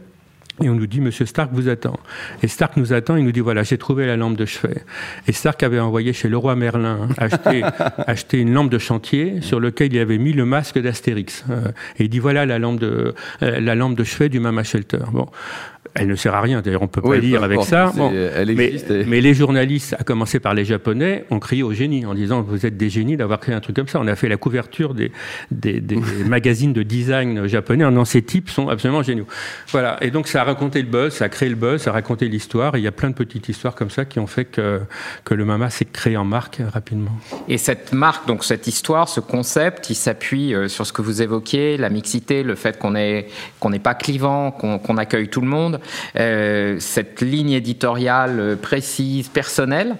et 0.61 0.69
on 0.69 0.75
nous 0.75 0.87
dit, 0.87 1.01
Monsieur 1.01 1.25
Stark 1.25 1.51
vous 1.53 1.69
attend. 1.69 1.97
Et 2.43 2.47
Stark 2.47 2.77
nous 2.77 2.93
attend, 2.93 3.15
il 3.15 3.25
nous 3.25 3.31
dit, 3.31 3.39
voilà, 3.39 3.63
j'ai 3.63 3.77
trouvé 3.77 4.05
la 4.05 4.17
lampe 4.17 4.37
de 4.37 4.45
chevet. 4.45 4.83
Et 5.27 5.31
Stark 5.31 5.61
avait 5.63 5.79
envoyé 5.79 6.13
chez 6.13 6.29
le 6.29 6.37
roi 6.37 6.55
Merlin 6.55 7.09
acheter, 7.17 7.63
acheter 8.07 8.39
une 8.39 8.53
lampe 8.53 8.69
de 8.69 8.77
chantier 8.77 9.41
sur 9.41 9.59
lequel 9.59 9.93
il 9.93 9.99
avait 9.99 10.17
mis 10.17 10.33
le 10.33 10.45
masque 10.45 10.79
d'Astérix. 10.79 11.45
Euh, 11.49 11.69
et 11.97 12.03
il 12.03 12.09
dit, 12.09 12.19
voilà 12.19 12.45
la 12.45 12.59
lampe 12.59 12.79
de, 12.79 13.13
euh, 13.41 13.59
la 13.59 13.75
lampe 13.75 13.95
de 13.95 14.03
chevet 14.03 14.29
du 14.29 14.39
Mama 14.39 14.63
Shelter. 14.63 14.99
Bon. 15.11 15.27
Elle 15.95 16.07
ne 16.07 16.15
sert 16.15 16.35
à 16.35 16.41
rien. 16.41 16.61
D'ailleurs, 16.61 16.81
on 16.81 16.87
peut 16.87 17.01
pas 17.01 17.17
lire 17.17 17.43
avec 17.43 17.61
ça. 17.63 17.91
elle 18.35 18.49
existe 18.49 18.89
mais, 19.07 19.21
les 19.21 19.33
journalistes, 19.33 19.95
à 19.99 20.03
commencer 20.03 20.39
par 20.39 20.53
les 20.53 20.65
Japonais, 20.65 21.25
ont 21.29 21.39
crié 21.39 21.63
au 21.63 21.73
génie 21.73 22.05
en 22.05 22.13
disant 22.13 22.41
vous 22.41 22.65
êtes 22.65 22.77
des 22.77 22.89
génies 22.89 23.17
d'avoir 23.17 23.39
créé 23.39 23.55
un 23.55 23.59
truc 23.59 23.75
comme 23.75 23.87
ça. 23.87 23.99
On 23.99 24.07
a 24.07 24.15
fait 24.15 24.29
la 24.29 24.37
couverture 24.37 24.93
des, 24.93 25.11
des, 25.51 25.81
magazines 26.25 26.73
de 26.73 26.83
design 26.83 27.47
japonais 27.47 27.85
en 27.85 27.89
disant 27.89 28.05
ces 28.05 28.21
types 28.21 28.49
sont 28.49 28.69
absolument 28.69 29.03
géniaux. 29.03 29.27
Voilà. 29.71 29.97
Et 30.01 30.11
donc 30.11 30.27
ça 30.27 30.41
a 30.41 30.43
raconté 30.43 30.81
le 30.81 30.87
buzz, 30.87 31.13
ça 31.13 31.25
a 31.25 31.29
créé 31.29 31.49
le 31.49 31.55
buzz, 31.55 31.81
ça 31.81 31.91
a 31.91 31.93
raconté 31.93 32.27
l'histoire. 32.27 32.77
Il 32.77 32.83
y 32.83 32.87
a 32.87 32.91
plein 32.91 33.09
de 33.09 33.15
petites 33.15 33.49
histoires 33.49 33.75
comme 33.75 33.89
ça 33.89 34.05
qui 34.05 34.19
ont 34.19 34.27
fait 34.27 34.45
que, 34.45 34.81
que 35.25 35.33
le 35.33 35.45
Mama 35.45 35.69
s'est 35.69 35.85
créé 35.85 36.17
en 36.17 36.25
marque 36.25 36.61
rapidement. 36.71 37.11
Et 37.47 37.57
cette 37.57 37.93
marque, 37.93 38.27
donc 38.27 38.43
cette 38.43 38.67
histoire, 38.67 39.09
ce 39.09 39.19
concept, 39.19 39.89
il 39.89 39.95
s'appuie 39.95 40.53
euh, 40.53 40.67
sur 40.67 40.85
ce 40.85 40.93
que 40.93 41.01
vous 41.01 41.21
évoquiez, 41.21 41.77
la 41.77 41.89
mixité, 41.89 42.43
le 42.43 42.55
fait 42.55 42.77
qu'on 42.77 42.91
n'est 42.91 43.27
qu'on 43.59 43.69
n'est 43.69 43.79
pas 43.79 43.93
clivant, 43.93 44.51
qu'on 44.51 44.97
accueille 44.97 45.29
tout 45.29 45.41
le 45.41 45.47
monde. 45.47 45.78
Euh, 46.17 46.77
cette 46.79 47.21
ligne 47.21 47.51
éditoriale 47.51 48.39
euh, 48.39 48.55
précise, 48.55 49.27
personnelle. 49.27 49.95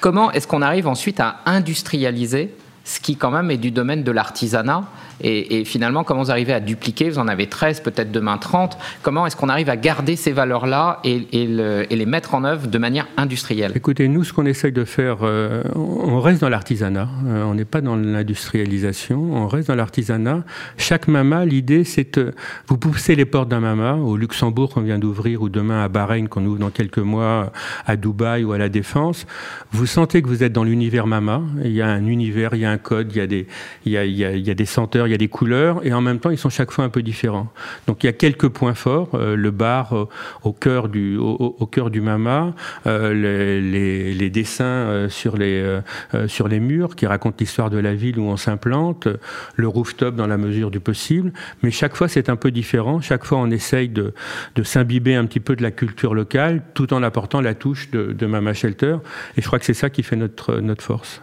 Comment 0.00 0.30
est-ce 0.32 0.46
qu'on 0.46 0.62
arrive 0.62 0.88
ensuite 0.88 1.20
à 1.20 1.40
industrialiser 1.46 2.54
ce 2.84 3.00
qui 3.00 3.16
quand 3.16 3.30
même 3.30 3.50
est 3.50 3.58
du 3.58 3.70
domaine 3.70 4.02
de 4.02 4.10
l'artisanat 4.10 4.84
et, 5.20 5.64
finalement, 5.64 6.04
comment 6.04 6.22
vous 6.22 6.30
arrivez 6.30 6.52
à 6.52 6.60
dupliquer 6.60 7.10
Vous 7.10 7.18
en 7.18 7.28
avez 7.28 7.46
13, 7.46 7.80
peut-être 7.80 8.12
demain 8.12 8.38
30. 8.38 8.78
Comment 9.02 9.26
est-ce 9.26 9.36
qu'on 9.36 9.48
arrive 9.48 9.68
à 9.68 9.76
garder 9.76 10.16
ces 10.16 10.32
valeurs-là 10.32 11.00
et, 11.04 11.26
les 11.32 12.06
mettre 12.06 12.34
en 12.34 12.44
œuvre 12.44 12.68
de 12.68 12.78
manière 12.78 13.08
industrielle? 13.16 13.72
Écoutez, 13.74 14.08
nous, 14.08 14.24
ce 14.24 14.32
qu'on 14.32 14.46
essaye 14.46 14.72
de 14.72 14.84
faire, 14.84 15.18
euh, 15.22 15.62
on 15.74 16.20
reste 16.20 16.40
dans 16.40 16.48
l'artisanat. 16.48 17.08
Euh, 17.26 17.44
on 17.44 17.54
n'est 17.54 17.64
pas 17.64 17.80
dans 17.80 17.96
l'industrialisation. 17.96 19.20
On 19.32 19.48
reste 19.48 19.68
dans 19.68 19.74
l'artisanat. 19.74 20.44
Chaque 20.76 21.08
mama, 21.08 21.44
l'idée, 21.44 21.84
c'est 21.84 22.18
de 22.18 22.32
vous 22.68 22.78
poussez 22.78 23.16
les 23.16 23.24
portes 23.24 23.48
d'un 23.48 23.60
mama 23.60 23.94
au 23.94 24.16
Luxembourg 24.16 24.72
qu'on 24.72 24.82
vient 24.82 24.98
d'ouvrir 24.98 25.42
ou 25.42 25.48
demain 25.48 25.82
à 25.82 25.88
Bahreïn 25.88 26.28
qu'on 26.28 26.44
ouvre 26.44 26.58
dans 26.58 26.70
quelques 26.70 26.98
mois 26.98 27.52
à 27.86 27.96
Dubaï 27.96 28.44
ou 28.44 28.52
à 28.52 28.58
la 28.58 28.68
Défense. 28.68 29.26
Vous 29.72 29.86
sentez 29.86 30.22
que 30.22 30.28
vous 30.28 30.42
êtes 30.42 30.52
dans 30.52 30.64
l'univers 30.64 31.06
mama. 31.06 31.42
Il 31.64 31.72
y 31.72 31.82
a 31.82 31.88
un 31.88 32.06
univers, 32.06 32.54
il 32.54 32.60
y 32.60 32.64
a 32.64 32.70
un 32.70 32.78
code, 32.78 33.10
il 33.12 33.18
y 33.18 33.20
a 33.20 33.26
des, 33.26 33.46
il 33.84 33.92
y 33.92 33.96
a, 33.96 34.04
il 34.04 34.16
y 34.16 34.24
a, 34.24 34.32
il 34.32 34.46
y 34.46 34.50
a 34.50 34.54
des 34.54 34.66
senteurs 34.66 35.07
il 35.08 35.12
y 35.12 35.14
a 35.14 35.18
des 35.18 35.28
couleurs, 35.28 35.84
et 35.84 35.92
en 35.92 36.00
même 36.00 36.18
temps, 36.20 36.30
ils 36.30 36.38
sont 36.38 36.50
chaque 36.50 36.70
fois 36.70 36.84
un 36.84 36.88
peu 36.88 37.02
différents. 37.02 37.50
Donc 37.86 38.04
il 38.04 38.06
y 38.06 38.10
a 38.10 38.12
quelques 38.12 38.48
points 38.48 38.74
forts. 38.74 39.10
Euh, 39.14 39.36
le 39.36 39.50
bar 39.50 39.96
euh, 39.96 40.08
au 40.42 40.52
cœur 40.52 40.88
du, 40.88 41.16
au, 41.16 41.66
cœur 41.66 41.90
du 41.90 42.00
mama, 42.00 42.54
euh, 42.86 43.12
les, 43.14 44.14
les, 44.14 44.30
dessins 44.30 45.06
sur, 45.08 45.36
les, 45.36 45.80
sur 46.26 46.48
les 46.48 46.60
murs 46.60 46.96
qui 46.96 47.06
racontent 47.06 47.36
l'histoire 47.40 47.70
de 47.70 47.78
la 47.78 47.94
ville 47.94 48.18
où 48.18 48.24
on 48.24 48.36
s'implante, 48.36 49.08
le 49.56 49.68
rooftop 49.68 50.14
dans 50.14 50.26
la 50.26 50.36
mesure 50.36 50.70
du 50.70 50.80
possible. 50.80 51.32
Mais 51.62 51.70
chaque 51.70 51.96
fois, 51.96 52.08
c'est 52.08 52.28
un 52.28 52.36
peu 52.36 52.50
différent. 52.50 53.00
Chaque 53.00 53.24
fois, 53.24 53.38
on 53.38 53.50
essaye 53.50 53.88
de, 53.88 54.12
de 54.54 54.62
s'imbiber 54.62 55.14
un 55.14 55.24
petit 55.24 55.40
peu 55.40 55.56
de 55.56 55.62
la 55.62 55.70
culture 55.70 56.14
locale 56.14 56.62
tout 56.74 56.92
en 56.92 57.02
apportant 57.02 57.40
la 57.40 57.54
touche 57.54 57.90
de, 57.90 58.12
de 58.12 58.26
Mama 58.26 58.52
Shelter. 58.52 58.96
Et 59.36 59.42
je 59.42 59.46
crois 59.46 59.58
que 59.58 59.64
c'est 59.64 59.74
ça 59.74 59.90
qui 59.90 60.02
fait 60.02 60.16
notre, 60.16 60.60
notre 60.60 60.84
force. 60.84 61.20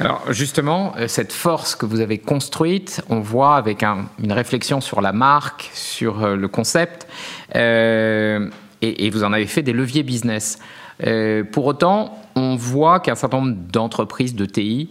Alors 0.00 0.32
justement, 0.32 0.92
euh, 0.96 1.08
cette 1.08 1.32
force 1.32 1.74
que 1.74 1.84
vous 1.84 2.00
avez 2.00 2.18
construite, 2.18 3.02
on 3.08 3.18
voit 3.18 3.56
avec 3.56 3.82
une 3.82 4.32
réflexion 4.32 4.80
sur 4.80 5.00
la 5.00 5.12
marque, 5.12 5.70
sur 5.74 6.22
euh, 6.22 6.36
le 6.36 6.46
concept, 6.46 7.08
euh, 7.56 8.48
et, 8.80 9.10
vous 9.10 9.24
en 9.24 9.32
avez 9.32 9.46
fait 9.46 9.62
des 9.62 9.72
leviers 9.72 10.04
business. 10.04 10.60
pour 11.52 11.66
autant, 11.66 12.16
on 12.36 12.54
voit 12.54 13.00
qu'un 13.00 13.16
certain 13.16 13.38
nombre 13.38 13.56
d'entreprises 13.72 14.36
de 14.36 14.44
TI 14.44 14.88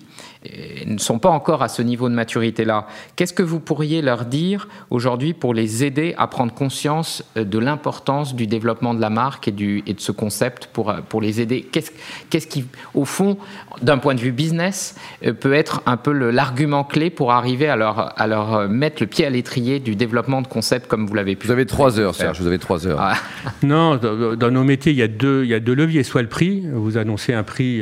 ne 0.86 0.98
sont 0.98 1.20
pas 1.20 1.30
encore 1.30 1.64
à 1.64 1.68
ce 1.68 1.82
niveau 1.82 2.10
de 2.10 2.14
maturité-là. 2.14 2.88
Qu'est-ce 3.16 3.34
que 3.34 3.44
vous 3.44 3.60
pourriez 3.60 4.02
leur 4.02 4.26
dire 4.26 4.68
aujourd'hui 4.90 5.34
pour 5.34 5.54
les 5.54 5.84
aider 5.84 6.16
à 6.18 6.28
prendre 6.28 6.54
conscience 6.54 7.24
euh, 7.36 7.44
de 7.44 7.60
l'importance 7.60 8.36
du 8.36 8.48
développement 8.48 8.94
de 8.94 9.02
la 9.02 9.10
marque 9.10 9.48
et, 9.48 9.52
du, 9.52 9.84
et 9.88 9.94
de 9.94 10.00
ce 10.00 10.12
concept 10.12 10.68
pour, 10.68 10.90
euh, 10.90 11.00
pour 11.08 11.22
les 11.22 11.42
aider? 11.42 11.68
Qu'est-ce, 11.72 11.92
qu'est-ce 12.30 12.48
qui, 12.48 12.66
au 12.94 13.06
fond, 13.06 13.38
d'un 13.82 13.98
point 13.98 14.16
de 14.16 14.20
vue 14.20 14.32
business, 14.32 14.96
euh, 15.26 15.34
peut 15.34 15.54
être 15.54 15.82
un 15.86 15.98
peu 15.98 16.12
l'argument 16.12 16.84
clé 16.84 17.10
pour 17.10 17.32
arriver 17.32 17.68
à 17.68 17.76
leur, 17.76 18.20
à 18.20 18.28
leur 18.28 18.70
mettre 18.70 19.02
le 19.02 19.08
pied 19.08 19.26
à 19.26 19.30
l'étrier 19.30 19.80
du 19.80 19.96
développement 19.96 20.42
de 20.42 20.48
concepts 20.48 20.88
comme 20.88 21.06
vous 21.06 21.14
l'avez 21.14 21.36
pu 21.36 21.48
Vous 21.48 21.54
avez 21.54 21.66
trois 21.66 22.00
heures, 22.00 22.16
Serge, 22.16 22.40
vous 22.40 22.48
avez 22.48 22.60
trois 22.60 22.88
heures. 22.88 23.00
Ah. 23.02 23.16
Non, 23.64 23.98
dans, 23.98 24.52
nos 24.52 24.64
métiers, 24.64 24.92
il 24.92 24.98
y, 24.98 25.02
a 25.02 25.08
deux, 25.08 25.44
il 25.44 25.50
y 25.50 25.54
a 25.54 25.60
deux 25.60 25.74
leviers. 25.74 26.04
Soit 26.04 26.22
le 26.22 26.28
prix, 26.28 26.64
vous 26.72 26.98
annoncez 26.98 27.34
un 27.34 27.44
prix 27.44 27.82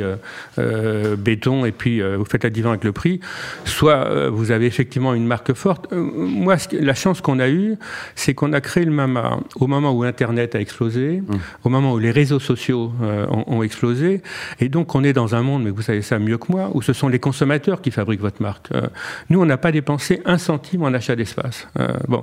béton 1.18 1.64
et 1.64 1.72
puis 1.72 2.00
vous 2.00 2.24
faites 2.24 2.44
la 2.44 2.50
avec 2.64 2.84
le 2.84 2.92
prix, 2.92 3.20
soit 3.64 4.06
euh, 4.06 4.30
vous 4.30 4.50
avez 4.50 4.66
effectivement 4.66 5.14
une 5.14 5.26
marque 5.26 5.52
forte. 5.54 5.92
Euh, 5.92 5.96
moi, 5.96 6.56
la 6.72 6.94
chance 6.94 7.20
qu'on 7.20 7.38
a 7.38 7.48
eue, 7.48 7.76
c'est 8.14 8.34
qu'on 8.34 8.52
a 8.52 8.60
créé 8.60 8.84
le 8.84 8.90
Mama 8.90 9.40
au 9.56 9.66
moment 9.66 9.92
où 9.92 10.02
Internet 10.02 10.54
a 10.54 10.60
explosé, 10.60 11.20
mmh. 11.20 11.34
au 11.64 11.68
moment 11.68 11.92
où 11.92 11.98
les 11.98 12.10
réseaux 12.10 12.40
sociaux 12.40 12.92
euh, 13.02 13.26
ont, 13.28 13.62
explosé, 13.62 14.22
et 14.60 14.68
donc 14.68 14.94
on 14.94 15.02
est 15.04 15.12
dans 15.12 15.34
un 15.34 15.42
monde, 15.42 15.64
mais 15.64 15.70
vous 15.70 15.82
savez 15.82 16.02
ça 16.02 16.18
mieux 16.18 16.38
que 16.38 16.50
moi, 16.50 16.70
où 16.74 16.82
ce 16.82 16.92
sont 16.92 17.08
les 17.08 17.18
consommateurs 17.18 17.80
qui 17.80 17.90
fabriquent 17.90 18.20
votre 18.20 18.42
marque. 18.42 18.68
nous, 19.30 19.40
on 19.40 19.46
n'a 19.46 19.56
pas 19.56 19.72
dépensé 19.72 20.22
un 20.24 20.38
centime 20.38 20.82
en 20.82 20.92
achat 20.94 21.16
d'espace. 21.16 21.68
bon, 22.08 22.22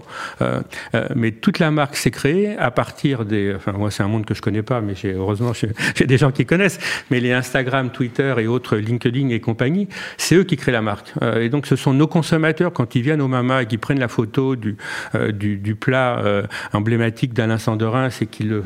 mais 1.16 1.32
toute 1.32 1.60
la 1.60 1.72
marque 1.72 1.96
s'est 1.96 2.12
créée 2.12 2.56
à 2.58 2.72
partir 2.72 3.26
des. 3.26 3.54
Enfin, 3.56 3.74
moi, 3.74 3.92
c'est 3.92 4.04
un 4.04 4.08
monde 4.08 4.26
que 4.26 4.34
je 4.34 4.42
connais 4.42 4.62
pas, 4.62 4.82
mais 4.82 4.94
heureusement 5.06 5.52
j'ai 5.96 6.06
des 6.06 6.18
gens 6.18 6.32
qui 6.32 6.46
connaissent. 6.46 6.80
Mais 7.12 7.20
les 7.20 7.32
Instagram, 7.32 7.90
Twitter 7.90 8.34
et 8.40 8.48
autres 8.48 8.78
LinkedIn 8.78 9.30
et 9.30 9.40
compagnie, 9.40 9.88
c'est 10.24 10.36
eux 10.36 10.44
qui 10.44 10.56
créent 10.56 10.72
la 10.72 10.82
marque. 10.82 11.14
Euh, 11.22 11.42
et 11.42 11.50
donc 11.50 11.68
ce 11.68 11.76
sont 11.76 11.94
nos 11.94 12.08
consommateurs, 12.08 12.72
quand 12.72 12.96
ils 12.96 13.02
viennent 13.02 13.22
au 13.22 13.28
Mama 13.28 13.64
et 13.64 13.66
qu'ils 13.66 13.80
prennent 13.80 14.00
la 14.00 14.08
photo 14.08 14.56
du, 14.56 14.78
euh, 15.16 15.32
du, 15.32 15.76
plat 15.76 16.20
euh, 16.20 16.44
emblématique 16.72 17.34
d'Alain 17.34 17.58
Sandorin, 17.58 18.10
c'est 18.10 18.26
qu'ils 18.26 18.50
le 18.50 18.64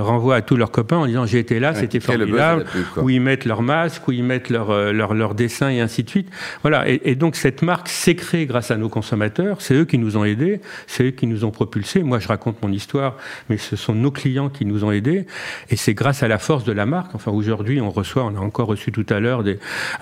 renvoient 0.00 0.36
à 0.36 0.42
tous 0.42 0.56
leurs 0.56 0.70
copains 0.70 0.98
en 0.98 1.06
disant 1.06 1.26
j'ai 1.26 1.40
été 1.40 1.58
là, 1.58 1.74
c'était 1.74 1.98
formidable, 1.98 2.64
où 2.98 3.10
ils 3.10 3.20
mettent 3.20 3.44
leur 3.46 3.62
masque, 3.62 4.06
où 4.06 4.12
ils 4.12 4.22
mettent 4.22 4.48
leur, 4.48 4.92
leur, 4.92 5.14
leur 5.14 5.34
dessin 5.34 5.70
et 5.70 5.80
ainsi 5.80 6.04
de 6.04 6.10
suite. 6.10 6.28
Voilà, 6.62 6.88
et, 6.88 7.14
donc 7.16 7.36
cette 7.36 7.62
marque 7.62 7.88
s'est 7.88 8.14
créée 8.14 8.46
grâce 8.46 8.70
à 8.70 8.76
nos 8.76 8.88
consommateurs, 8.88 9.60
c'est 9.60 9.74
eux 9.74 9.84
qui 9.84 9.98
nous 9.98 10.16
ont 10.16 10.24
aidés, 10.24 10.60
c'est 10.86 11.04
eux 11.04 11.10
qui 11.10 11.26
nous 11.26 11.44
ont 11.44 11.50
propulsés. 11.50 12.02
Moi 12.02 12.20
je 12.20 12.28
raconte 12.28 12.62
mon 12.62 12.70
histoire, 12.70 13.16
mais 13.48 13.56
ce 13.56 13.76
sont 13.76 13.94
nos 13.94 14.10
clients 14.10 14.48
qui 14.48 14.64
nous 14.64 14.84
ont 14.84 14.92
aidés, 14.92 15.26
et 15.68 15.76
c'est 15.76 15.94
grâce 15.94 16.22
à 16.22 16.28
la 16.28 16.38
force 16.38 16.64
de 16.64 16.72
la 16.72 16.86
marque. 16.86 17.14
Enfin 17.14 17.32
aujourd'hui 17.32 17.80
on 17.80 17.90
reçoit, 17.90 18.24
on 18.24 18.36
a 18.36 18.40
encore 18.40 18.68
reçu 18.68 18.92
tout 18.92 19.06
à 19.08 19.18
l'heure, 19.18 19.42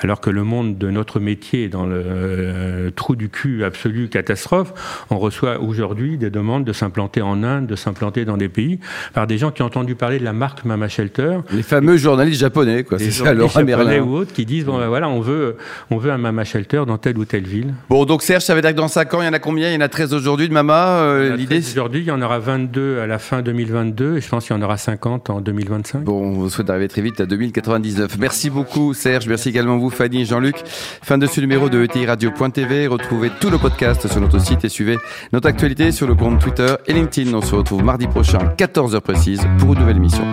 alors 0.00 0.20
que 0.20 0.30
le 0.30 0.44
monde 0.44 0.79
de 0.80 0.90
notre 0.90 1.20
métier 1.20 1.68
dans 1.68 1.86
le 1.86 2.02
euh, 2.04 2.90
trou 2.90 3.14
du 3.14 3.28
cul 3.28 3.62
absolu 3.62 4.08
catastrophe, 4.08 5.04
on 5.10 5.18
reçoit 5.18 5.60
aujourd'hui 5.60 6.16
des 6.16 6.30
demandes 6.30 6.64
de 6.64 6.72
s'implanter 6.72 7.22
en 7.22 7.42
Inde, 7.42 7.66
de 7.66 7.76
s'implanter 7.76 8.24
dans 8.24 8.36
des 8.38 8.48
pays 8.48 8.80
par 9.12 9.26
des 9.26 9.38
gens 9.38 9.50
qui 9.50 9.62
ont 9.62 9.66
entendu 9.66 9.94
parler 9.94 10.18
de 10.18 10.24
la 10.24 10.32
marque 10.32 10.64
Mama 10.64 10.88
Shelter. 10.88 11.38
Les 11.52 11.62
fameux 11.62 11.98
journalistes 11.98 12.40
japonais, 12.40 12.82
quoi. 12.82 12.98
C'est 12.98 13.10
ça, 13.10 13.34
Laurent 13.34 13.60
japonais 13.60 14.00
ou 14.00 14.16
autres 14.16 14.32
qui 14.32 14.46
disent 14.46 14.64
bon 14.64 14.78
ben 14.78 14.88
voilà, 14.88 15.08
on 15.08 15.20
veut, 15.20 15.56
on 15.90 15.98
veut 15.98 16.10
un 16.10 16.18
Mama 16.18 16.44
Shelter 16.44 16.82
dans 16.86 16.98
telle 16.98 17.18
ou 17.18 17.24
telle 17.24 17.46
ville. 17.46 17.74
Bon, 17.88 18.04
donc 18.06 18.22
Serge, 18.22 18.42
ça 18.42 18.54
veut 18.54 18.62
dire 18.62 18.70
que 18.70 18.76
dans 18.76 18.88
5 18.88 19.14
ans, 19.14 19.22
il 19.22 19.26
y 19.26 19.28
en 19.28 19.32
a 19.34 19.38
combien? 19.38 19.68
Il 19.68 19.74
y 19.74 19.76
en 19.76 19.82
a 19.82 19.88
13 19.88 20.14
aujourd'hui 20.14 20.48
de 20.48 20.54
Mama 20.54 21.00
euh, 21.00 21.36
L'idée 21.36 21.60
Aujourd'hui, 21.70 22.00
il 22.00 22.06
y 22.06 22.10
en 22.10 22.22
aura 22.22 22.38
22 22.38 23.00
à 23.00 23.06
la 23.06 23.18
fin 23.18 23.42
2022 23.42 24.16
et 24.16 24.20
je 24.20 24.28
pense 24.28 24.46
qu'il 24.46 24.56
y 24.56 24.58
en 24.58 24.62
aura 24.62 24.78
50 24.78 25.30
en 25.30 25.40
2025. 25.40 26.04
Bon, 26.04 26.22
on 26.22 26.32
vous 26.32 26.50
souhaite 26.50 26.66
d'arriver 26.66 26.88
très 26.88 27.02
vite 27.02 27.20
à 27.20 27.26
2099. 27.26 28.16
Merci 28.18 28.50
beaucoup 28.50 28.94
Serge, 28.94 29.26
merci 29.28 29.50
également 29.50 29.78
vous 29.78 29.90
Fanny 29.90 30.22
et 30.22 30.24
Jean-Luc. 30.24 30.56
Fin 31.02 31.18
de 31.18 31.26
ce 31.26 31.40
numéro 31.40 31.68
de 31.68 31.82
ETI 31.82 32.06
Radio.tv. 32.06 32.86
Retrouvez 32.86 33.30
tous 33.40 33.50
nos 33.50 33.58
podcasts 33.58 34.08
sur 34.08 34.20
notre 34.20 34.38
site 34.38 34.64
et 34.64 34.68
suivez 34.68 34.98
notre 35.32 35.48
actualité 35.48 35.92
sur 35.92 36.06
le 36.06 36.14
compte 36.14 36.40
Twitter 36.40 36.74
et 36.86 36.92
LinkedIn. 36.92 37.32
On 37.34 37.42
se 37.42 37.54
retrouve 37.54 37.82
mardi 37.82 38.06
prochain, 38.06 38.38
14h 38.56 39.00
précise, 39.00 39.40
pour 39.58 39.72
une 39.72 39.80
nouvelle 39.80 39.96
émission. 39.96 40.24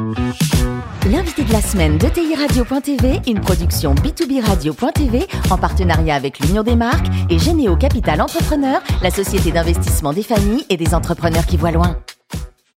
L'invité 1.12 1.43
de 1.43 1.54
la 1.54 1.62
semaine 1.62 1.97
d'ETI 1.97 2.36
Radio.tv, 2.36 3.21
une 3.28 3.39
production 3.39 3.95
B2B 3.95 4.45
Radio.tv 4.45 5.26
en 5.50 5.58
partenariat 5.58 6.15
avec 6.15 6.39
l'Union 6.39 6.63
des 6.63 6.76
marques 6.76 7.08
et 7.30 7.39
Généo 7.39 7.78
Capital 7.78 8.19
Entrepreneur, 8.19 8.82
la 9.02 9.10
société 9.10 9.52
d'investissement 9.52 10.12
des 10.12 10.23
familles 10.23 10.65
et 10.69 10.76
des 10.76 10.93
entrepreneurs 10.93 11.45
qui 11.45 11.56
voient 11.56 11.71
loin. 11.71 11.97